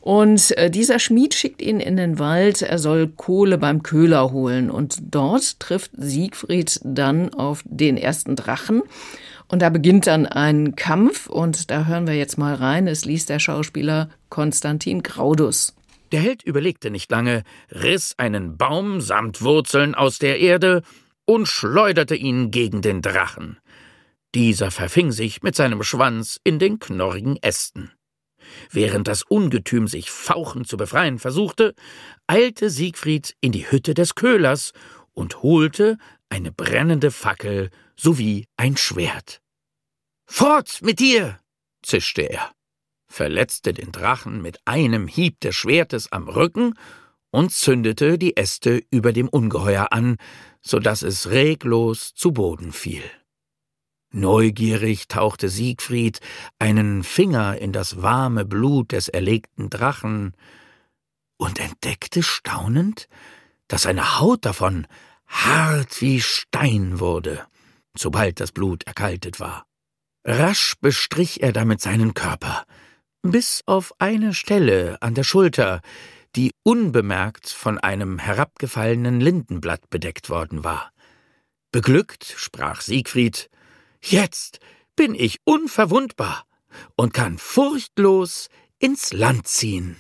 Und 0.00 0.57
äh, 0.59 0.70
dieser 0.70 0.98
Schmied 0.98 1.35
schickt 1.35 1.62
ihn 1.62 1.80
in 1.80 1.96
den 1.96 2.18
Wald, 2.18 2.62
er 2.62 2.78
soll 2.78 3.09
Kohle 3.09 3.59
beim 3.59 3.83
Köhler 3.83 4.33
holen. 4.33 4.70
Und 4.70 4.98
dort 5.11 5.61
trifft 5.61 5.92
Siegfried 5.96 6.80
dann 6.83 7.33
auf 7.35 7.62
den 7.64 7.96
ersten 7.96 8.37
Drachen. 8.37 8.83
Und 9.48 9.62
da 9.62 9.68
beginnt 9.68 10.07
dann 10.07 10.26
ein 10.26 10.74
Kampf 10.74 11.28
und 11.28 11.70
da 11.70 11.87
hören 11.87 12.07
wir 12.07 12.14
jetzt 12.14 12.38
mal 12.38 12.54
rein. 12.54 12.87
Es 12.87 13.04
liest 13.04 13.28
der 13.28 13.38
Schauspieler 13.38 14.09
Konstantin 14.28 15.02
Graudus. 15.02 15.74
Der 16.12 16.20
Held 16.20 16.42
überlegte 16.42 16.90
nicht 16.90 17.10
lange, 17.10 17.42
riss 17.70 18.14
einen 18.18 18.56
Baum 18.56 19.00
samt 19.00 19.42
Wurzeln 19.42 19.94
aus 19.94 20.18
der 20.18 20.38
Erde 20.38 20.82
und 21.24 21.46
schleuderte 21.46 22.14
ihn 22.14 22.50
gegen 22.50 22.82
den 22.82 23.02
Drachen. 23.02 23.58
Dieser 24.34 24.70
verfing 24.70 25.12
sich 25.12 25.42
mit 25.42 25.54
seinem 25.54 25.82
Schwanz 25.82 26.40
in 26.44 26.58
den 26.58 26.78
knorrigen 26.78 27.36
Ästen. 27.36 27.92
Während 28.70 29.08
das 29.08 29.22
Ungetüm 29.22 29.88
sich 29.88 30.10
fauchend 30.10 30.68
zu 30.68 30.76
befreien 30.76 31.18
versuchte, 31.18 31.74
eilte 32.26 32.68
Siegfried 32.68 33.34
in 33.40 33.52
die 33.52 33.70
Hütte 33.70 33.94
des 33.94 34.14
Köhlers 34.14 34.72
und 35.12 35.42
holte 35.42 35.98
eine 36.28 36.52
brennende 36.52 37.10
Fackel 37.10 37.70
sowie 37.96 38.46
ein 38.56 38.76
Schwert. 38.76 39.40
Fort 40.26 40.80
mit 40.82 41.00
dir! 41.00 41.40
zischte 41.82 42.22
er 42.22 42.53
verletzte 43.14 43.72
den 43.72 43.92
Drachen 43.92 44.42
mit 44.42 44.59
einem 44.64 45.07
Hieb 45.07 45.40
des 45.40 45.55
Schwertes 45.55 46.11
am 46.11 46.29
Rücken 46.29 46.74
und 47.31 47.53
zündete 47.53 48.18
die 48.18 48.37
Äste 48.37 48.83
über 48.90 49.12
dem 49.12 49.29
Ungeheuer 49.29 49.88
an, 49.92 50.16
so 50.62 50.81
dass 50.81 51.03
es 51.03 51.31
reglos 51.31 52.12
zu 52.14 52.33
Boden 52.33 52.72
fiel. 52.72 53.05
Neugierig 54.11 55.09
tauchte 55.09 55.48
Siegfried 55.48 56.20
einen 56.59 57.03
Finger 57.05 57.59
in 57.59 57.72
das 57.72 58.03
warme 58.03 58.44
Blut 58.44 58.92
des 58.92 59.09
erlegten 59.09 59.70
Drachen 59.70 60.37
und 61.37 61.61
entdeckte 61.61 62.22
staunend, 62.22 63.09
dass 63.68 63.83
seine 63.83 64.18
Haut 64.20 64.44
davon 64.44 64.87
hart 65.27 66.00
wie 66.00 66.20
Stein 66.20 66.98
wurde, 67.00 67.46
sobald 67.96 68.40
das 68.40 68.53
Blut 68.53 68.85
erkaltet 68.85 69.40
war. 69.40 69.66
Rasch 70.24 70.74
bestrich 70.81 71.42
er 71.42 71.53
damit 71.53 71.81
seinen 71.81 72.14
Körper, 72.14 72.64
bis 73.24 73.62
auf 73.64 73.94
eine 73.98 74.34
Stelle 74.34 74.98
an 75.00 75.14
der 75.14 75.24
Schulter, 75.24 75.80
die 76.37 76.52
unbemerkt 76.62 77.48
von 77.48 77.78
einem 77.78 78.18
herabgefallenen 78.18 79.20
Lindenblatt 79.20 79.88
bedeckt 79.88 80.28
worden 80.28 80.62
war. 80.62 80.92
Beglückt 81.72 82.34
sprach 82.37 82.82
Siegfried 82.82 83.48
Jetzt 84.02 84.60
bin 84.94 85.14
ich 85.14 85.38
unverwundbar 85.44 86.44
und 86.96 87.14
kann 87.14 87.38
furchtlos 87.38 88.48
ins 88.78 89.12
Land 89.12 89.48
ziehen. 89.48 89.96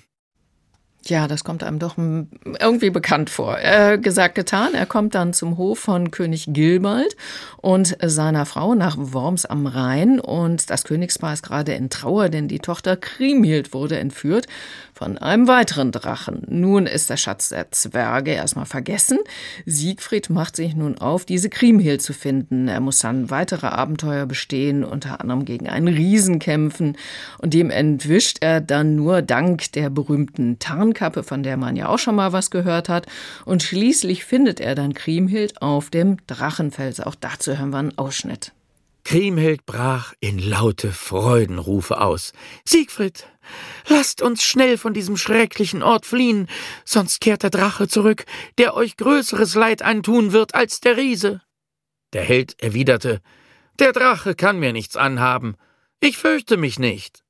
Ja, 1.06 1.28
das 1.28 1.44
kommt 1.44 1.62
einem 1.62 1.78
doch 1.78 1.98
irgendwie 1.98 2.90
bekannt 2.90 3.28
vor. 3.28 3.58
Äh, 3.58 3.98
gesagt, 3.98 4.34
getan. 4.34 4.74
Er 4.74 4.86
kommt 4.86 5.14
dann 5.14 5.32
zum 5.34 5.58
Hof 5.58 5.78
von 5.78 6.10
König 6.10 6.46
Gilbald 6.48 7.16
und 7.58 7.96
seiner 8.02 8.46
Frau 8.46 8.74
nach 8.74 8.96
Worms 8.98 9.44
am 9.44 9.66
Rhein. 9.66 10.18
Und 10.18 10.70
das 10.70 10.84
Königspaar 10.84 11.34
ist 11.34 11.42
gerade 11.42 11.74
in 11.74 11.90
Trauer, 11.90 12.30
denn 12.30 12.48
die 12.48 12.58
Tochter 12.58 12.96
Kriemhild 12.96 13.74
wurde 13.74 13.98
entführt 13.98 14.46
von 14.94 15.18
einem 15.18 15.48
weiteren 15.48 15.90
Drachen. 15.90 16.42
Nun 16.48 16.86
ist 16.86 17.10
der 17.10 17.16
Schatz 17.16 17.48
der 17.48 17.72
Zwerge 17.72 18.30
erstmal 18.30 18.64
vergessen. 18.64 19.18
Siegfried 19.66 20.30
macht 20.30 20.54
sich 20.54 20.76
nun 20.76 20.98
auf, 20.98 21.24
diese 21.24 21.50
Kriemhild 21.50 22.00
zu 22.00 22.12
finden. 22.12 22.68
Er 22.68 22.80
muss 22.80 23.00
dann 23.00 23.28
weitere 23.28 23.66
Abenteuer 23.66 24.26
bestehen, 24.26 24.84
unter 24.84 25.20
anderem 25.20 25.44
gegen 25.44 25.68
einen 25.68 25.88
Riesen 25.88 26.38
kämpfen. 26.38 26.96
Und 27.38 27.54
dem 27.54 27.70
entwischt 27.70 28.38
er 28.40 28.60
dann 28.60 28.94
nur 28.94 29.20
dank 29.20 29.72
der 29.72 29.90
berühmten 29.90 30.60
Tarnkappe, 30.60 31.24
von 31.24 31.42
der 31.42 31.56
man 31.56 31.74
ja 31.74 31.88
auch 31.88 31.98
schon 31.98 32.14
mal 32.14 32.32
was 32.32 32.52
gehört 32.52 32.88
hat. 32.88 33.06
Und 33.44 33.64
schließlich 33.64 34.24
findet 34.24 34.60
er 34.60 34.76
dann 34.76 34.94
Kriemhild 34.94 35.60
auf 35.60 35.90
dem 35.90 36.18
Drachenfels. 36.28 37.00
Auch 37.00 37.16
dazu 37.16 37.58
hören 37.58 37.70
wir 37.70 37.78
einen 37.78 37.98
Ausschnitt. 37.98 38.52
Kriemhild 39.04 39.66
brach 39.66 40.14
in 40.20 40.38
laute 40.38 40.90
Freudenrufe 40.90 42.00
aus. 42.00 42.32
Siegfried, 42.64 43.28
lasst 43.86 44.22
uns 44.22 44.42
schnell 44.42 44.78
von 44.78 44.94
diesem 44.94 45.16
schrecklichen 45.16 45.82
Ort 45.82 46.06
fliehen, 46.06 46.48
sonst 46.84 47.20
kehrt 47.20 47.42
der 47.42 47.50
Drache 47.50 47.86
zurück, 47.86 48.24
der 48.58 48.74
euch 48.74 48.96
größeres 48.96 49.54
Leid 49.54 49.82
eintun 49.82 50.32
wird 50.32 50.54
als 50.54 50.80
der 50.80 50.96
Riese. 50.96 51.42
Der 52.14 52.22
Held 52.22 52.60
erwiderte, 52.62 53.20
der 53.78 53.92
Drache 53.92 54.34
kann 54.34 54.58
mir 54.58 54.72
nichts 54.72 54.96
anhaben, 54.96 55.56
ich 56.00 56.16
fürchte 56.16 56.56
mich 56.56 56.78
nicht. 56.78 57.22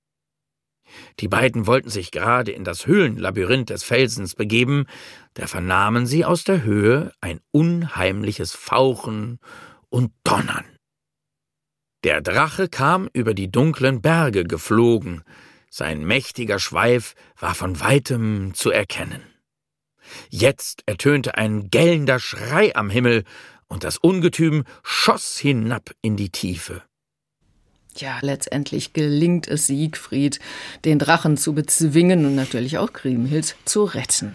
Die 1.21 1.29
beiden 1.29 1.67
wollten 1.67 1.91
sich 1.91 2.13
gerade 2.13 2.53
in 2.53 2.63
das 2.63 2.87
Höhlenlabyrinth 2.87 3.71
des 3.71 3.83
Felsens 3.83 4.35
begeben, 4.37 4.87
da 5.35 5.47
vernahmen 5.47 6.07
sie 6.07 6.25
aus 6.25 6.45
der 6.45 6.63
Höhe 6.63 7.13
ein 7.21 7.41
unheimliches 7.51 8.53
Fauchen 8.53 9.41
und 9.89 10.13
Donnern. 10.23 10.74
Der 12.05 12.21
Drache 12.21 12.69
kam 12.69 13.09
über 13.15 13.33
die 13.33 13.51
dunklen 13.51 14.03
Berge 14.03 14.45
geflogen, 14.45 15.23
sein 15.71 16.05
mächtiger 16.05 16.59
Schweif 16.59 17.15
war 17.39 17.55
von 17.55 17.81
weitem 17.81 18.53
zu 18.53 18.71
erkennen. 18.71 19.23
Jetzt 20.29 20.83
ertönte 20.85 21.39
ein 21.39 21.71
gellender 21.71 22.21
Schrei 22.21 22.77
am 22.77 22.91
Himmel, 22.91 23.25
und 23.69 23.83
das 23.83 23.97
Ungetüm 23.97 24.65
schoss 24.83 25.39
hinab 25.39 25.93
in 26.03 26.17
die 26.17 26.29
Tiefe. 26.29 26.83
Ja, 27.97 28.19
letztendlich 28.21 28.93
gelingt 28.93 29.49
es 29.49 29.67
Siegfried, 29.67 30.41
den 30.85 30.99
Drachen 30.99 31.39
zu 31.39 31.55
bezwingen 31.55 32.27
und 32.27 32.35
natürlich 32.35 32.77
auch 32.77 32.93
Kriemhild 32.93 33.57
zu 33.65 33.85
retten. 33.85 34.35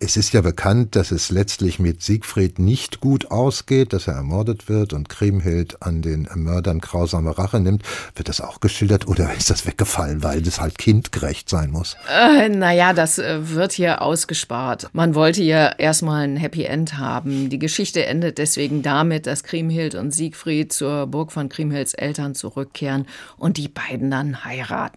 Es 0.00 0.16
ist 0.16 0.32
ja 0.32 0.42
bekannt, 0.42 0.94
dass 0.94 1.10
es 1.10 1.30
letztlich 1.30 1.80
mit 1.80 2.02
Siegfried 2.02 2.60
nicht 2.60 3.00
gut 3.00 3.32
ausgeht, 3.32 3.92
dass 3.92 4.06
er 4.06 4.14
ermordet 4.14 4.68
wird 4.68 4.92
und 4.92 5.08
Kriemhild 5.08 5.82
an 5.82 6.02
den 6.02 6.28
Mördern 6.36 6.78
grausame 6.78 7.36
Rache 7.36 7.58
nimmt. 7.58 7.82
Wird 8.14 8.28
das 8.28 8.40
auch 8.40 8.60
geschildert 8.60 9.08
oder 9.08 9.34
ist 9.34 9.50
das 9.50 9.66
weggefallen, 9.66 10.22
weil 10.22 10.40
das 10.40 10.60
halt 10.60 10.78
kindgerecht 10.78 11.48
sein 11.48 11.72
muss? 11.72 11.96
Äh, 12.08 12.48
naja, 12.48 12.92
das 12.92 13.18
äh, 13.18 13.50
wird 13.50 13.72
hier 13.72 14.00
ausgespart. 14.00 14.88
Man 14.92 15.16
wollte 15.16 15.42
ja 15.42 15.68
erstmal 15.68 16.24
ein 16.28 16.36
Happy 16.36 16.62
End 16.62 16.98
haben. 16.98 17.50
Die 17.50 17.58
Geschichte 17.58 18.06
endet 18.06 18.38
deswegen 18.38 18.82
damit, 18.82 19.26
dass 19.26 19.42
Kriemhild 19.42 19.96
und 19.96 20.12
Siegfried 20.14 20.72
zur 20.72 21.08
Burg 21.08 21.32
von 21.32 21.48
Kriemhilds 21.48 21.94
Eltern 21.94 22.36
zurückkehren 22.36 23.06
und 23.36 23.56
die 23.56 23.68
beiden 23.68 24.12
dann 24.12 24.44
heiraten. 24.44 24.96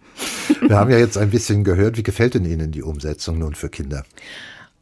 Wir 0.60 0.76
haben 0.76 0.90
ja 0.90 0.98
jetzt 0.98 1.18
ein 1.18 1.30
bisschen 1.30 1.64
gehört. 1.64 1.96
Wie 1.96 2.04
gefällt 2.04 2.34
denn 2.34 2.44
Ihnen 2.44 2.70
die 2.70 2.82
Umsetzung 2.82 3.38
nun 3.38 3.56
für 3.56 3.68
Kinder? 3.68 4.04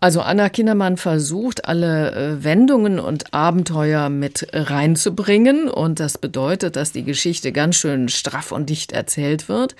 Also 0.02 0.22
Anna 0.22 0.48
Kindermann 0.48 0.96
versucht, 0.96 1.66
alle 1.66 2.12
äh, 2.12 2.42
Wendungen 2.42 2.98
und 2.98 3.34
Abenteuer 3.34 4.08
mit 4.08 4.46
reinzubringen. 4.50 5.68
Und 5.68 6.00
das 6.00 6.16
bedeutet, 6.16 6.76
dass 6.76 6.92
die 6.92 7.04
Geschichte 7.04 7.52
ganz 7.52 7.76
schön 7.76 8.08
straff 8.08 8.50
und 8.50 8.70
dicht 8.70 8.92
erzählt 8.92 9.50
wird. 9.50 9.76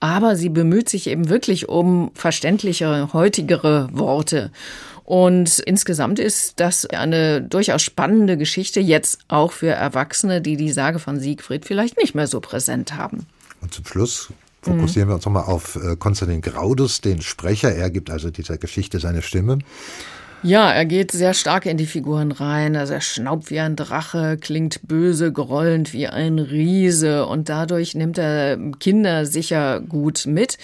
Aber 0.00 0.34
sie 0.34 0.48
bemüht 0.48 0.88
sich 0.88 1.08
eben 1.08 1.28
wirklich 1.28 1.68
um 1.68 2.10
verständlichere, 2.14 3.12
heutigere 3.12 3.90
Worte. 3.92 4.50
Und 5.04 5.58
insgesamt 5.58 6.18
ist 6.18 6.58
das 6.58 6.86
eine 6.86 7.42
durchaus 7.42 7.82
spannende 7.82 8.38
Geschichte, 8.38 8.80
jetzt 8.80 9.18
auch 9.28 9.52
für 9.52 9.72
Erwachsene, 9.72 10.40
die 10.40 10.56
die 10.56 10.72
Sage 10.72 10.98
von 10.98 11.20
Siegfried 11.20 11.66
vielleicht 11.66 11.98
nicht 11.98 12.14
mehr 12.14 12.28
so 12.28 12.40
präsent 12.40 12.94
haben. 12.94 13.26
Und 13.60 13.74
zum 13.74 13.84
Schluss 13.84 14.28
fokussieren 14.62 15.08
mhm. 15.08 15.12
wir 15.12 15.14
uns 15.16 15.24
nochmal 15.24 15.44
auf 15.44 15.76
äh, 15.76 15.96
Konstantin 15.96 16.40
Graudus, 16.40 17.00
den 17.00 17.22
Sprecher. 17.22 17.74
Er 17.74 17.90
gibt 17.90 18.10
also 18.10 18.30
dieser 18.30 18.58
Geschichte 18.58 19.00
seine 19.00 19.22
Stimme. 19.22 19.58
Ja, 20.42 20.72
er 20.72 20.86
geht 20.86 21.12
sehr 21.12 21.34
stark 21.34 21.66
in 21.66 21.76
die 21.76 21.84
Figuren 21.84 22.32
rein. 22.32 22.74
Also 22.74 22.94
er 22.94 23.02
schnaubt 23.02 23.50
wie 23.50 23.60
ein 23.60 23.76
Drache, 23.76 24.38
klingt 24.40 24.80
böse, 24.88 25.32
grollend 25.32 25.92
wie 25.92 26.06
ein 26.06 26.38
Riese 26.38 27.26
und 27.26 27.50
dadurch 27.50 27.94
nimmt 27.94 28.16
er 28.16 28.56
Kinder 28.78 29.26
sicher 29.26 29.80
gut 29.80 30.24
mit. 30.24 30.56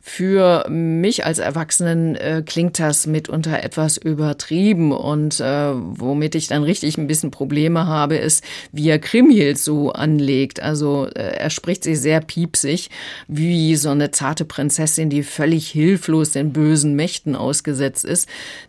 Für 0.00 0.68
mich 0.68 1.26
als 1.26 1.40
Erwachsenen 1.40 2.14
äh, 2.14 2.44
klingt 2.46 2.78
das 2.78 3.08
mitunter 3.08 3.60
etwas 3.64 3.96
übertrieben 3.96 4.92
und 4.92 5.40
äh, 5.40 5.72
womit 5.74 6.36
ich 6.36 6.46
dann 6.46 6.62
richtig 6.62 6.96
ein 6.96 7.08
bisschen 7.08 7.32
Probleme 7.32 7.86
habe, 7.88 8.16
ist, 8.16 8.44
wie 8.70 8.88
er 8.88 9.00
Krimhild 9.00 9.58
so 9.58 9.90
anlegt. 9.90 10.62
Also 10.62 11.06
äh, 11.06 11.38
er 11.38 11.50
spricht 11.50 11.82
sie 11.82 11.96
sehr 11.96 12.20
piepsig, 12.20 12.88
wie 13.26 13.74
so 13.74 13.90
eine 13.90 14.12
zarte 14.12 14.44
Prinzessin, 14.44 15.10
die 15.10 15.24
völlig 15.24 15.68
hilflos 15.70 16.30
den 16.30 16.52
bösen 16.52 16.94
Mächten 16.94 17.34
ausgesetzt 17.34 18.04
ist 18.04 18.28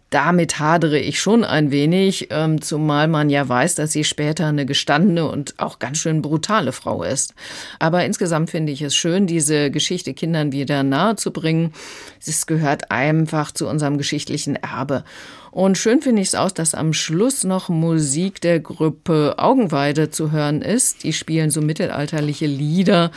damit 0.09 0.59
hadere 0.59 0.99
ich 0.99 1.19
schon 1.19 1.43
ein 1.43 1.71
wenig, 1.71 2.27
ähm, 2.29 2.61
zumal 2.61 3.07
man 3.07 3.29
ja 3.29 3.47
weiß, 3.47 3.75
dass 3.75 3.91
sie 3.91 4.03
später 4.03 4.47
eine 4.47 4.65
gestandene 4.65 5.27
und 5.27 5.55
auch 5.57 5.79
ganz 5.79 5.97
schön 5.97 6.21
brutale 6.21 6.71
Frau 6.71 7.03
ist. 7.03 7.33
Aber 7.79 8.05
insgesamt 8.05 8.49
finde 8.49 8.71
ich 8.71 8.81
es 8.81 8.95
schön, 8.95 9.27
diese 9.27 9.71
Geschichte 9.71 10.13
Kindern 10.13 10.51
wieder 10.51 10.83
nahe 10.83 11.15
zu 11.15 11.31
bringen. 11.31 11.73
Es 12.25 12.45
gehört 12.45 12.91
einfach 12.91 13.51
zu 13.51 13.67
unserem 13.67 13.97
geschichtlichen 13.97 14.55
Erbe. 14.55 15.03
Und 15.51 15.77
schön 15.77 16.01
finde 16.01 16.21
ich 16.21 16.29
es 16.29 16.35
auch, 16.35 16.51
dass 16.51 16.75
am 16.75 16.91
Schluss 16.91 17.43
noch 17.43 17.69
Musik 17.69 18.41
der 18.41 18.59
Gruppe 18.59 19.35
Augenweide 19.37 20.11
zu 20.11 20.31
hören 20.31 20.61
ist. 20.61 21.03
Die 21.03 21.13
spielen 21.13 21.49
so 21.49 21.61
mittelalterliche 21.61 22.45
Lieder 22.45 23.11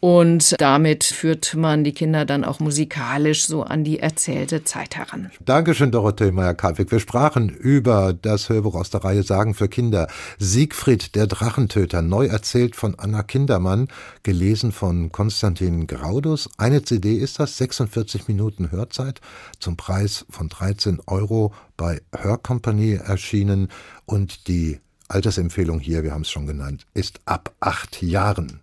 und 0.00 0.58
damit 0.58 1.04
führt 1.04 1.54
man 1.54 1.84
die 1.84 1.92
Kinder 1.92 2.24
dann 2.24 2.44
auch 2.44 2.58
musikalisch 2.58 3.44
so 3.44 3.62
an 3.62 3.84
die 3.84 3.98
erzählte 3.98 4.64
Zeit 4.64 4.96
heran. 4.96 5.30
Dankeschön, 5.44 5.90
Dorothee 5.90 6.32
Meyer-Kalwig. 6.32 6.90
Wir 6.90 7.00
sprachen 7.00 7.50
über 7.50 8.14
das 8.14 8.48
Hörbuch 8.48 8.74
aus 8.74 8.88
der 8.88 9.04
Reihe 9.04 9.22
Sagen 9.22 9.52
für 9.54 9.68
Kinder. 9.68 10.08
Siegfried, 10.38 11.14
der 11.14 11.26
Drachentöter, 11.26 12.00
neu 12.00 12.26
erzählt 12.26 12.76
von 12.76 12.98
Anna 12.98 13.22
Kindermann, 13.22 13.88
gelesen 14.22 14.72
von 14.72 15.12
Konstantin 15.12 15.86
Graudus. 15.86 16.48
Eine 16.56 16.82
CD 16.82 17.16
ist 17.16 17.38
das, 17.38 17.58
46 17.58 18.26
Minuten 18.26 18.70
Hörzeit 18.70 19.20
zum 19.58 19.76
Preis 19.76 20.24
von 20.30 20.48
13 20.48 21.00
Euro 21.06 21.52
bei 21.76 22.00
Hörcompany 22.16 22.94
erschienen. 22.94 23.68
Und 24.06 24.48
die 24.48 24.80
Altersempfehlung 25.08 25.78
hier, 25.80 26.02
wir 26.04 26.12
haben 26.12 26.22
es 26.22 26.30
schon 26.30 26.46
genannt, 26.46 26.86
ist 26.94 27.20
ab 27.26 27.52
acht 27.60 28.02
Jahren. 28.02 28.60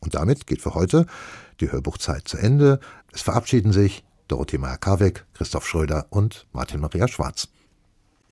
Und 0.00 0.14
damit 0.14 0.46
geht 0.46 0.62
für 0.62 0.74
heute 0.74 1.06
die 1.60 1.70
Hörbuchzeit 1.70 2.26
zu 2.26 2.38
Ende. 2.38 2.80
Es 3.12 3.22
verabschieden 3.22 3.72
sich 3.72 4.04
Dorothee 4.28 4.58
Meyer-Karweg, 4.58 5.26
Christoph 5.34 5.66
Schröder 5.66 6.06
und 6.10 6.46
Martin 6.52 6.80
Maria 6.80 7.08
Schwarz. 7.08 7.48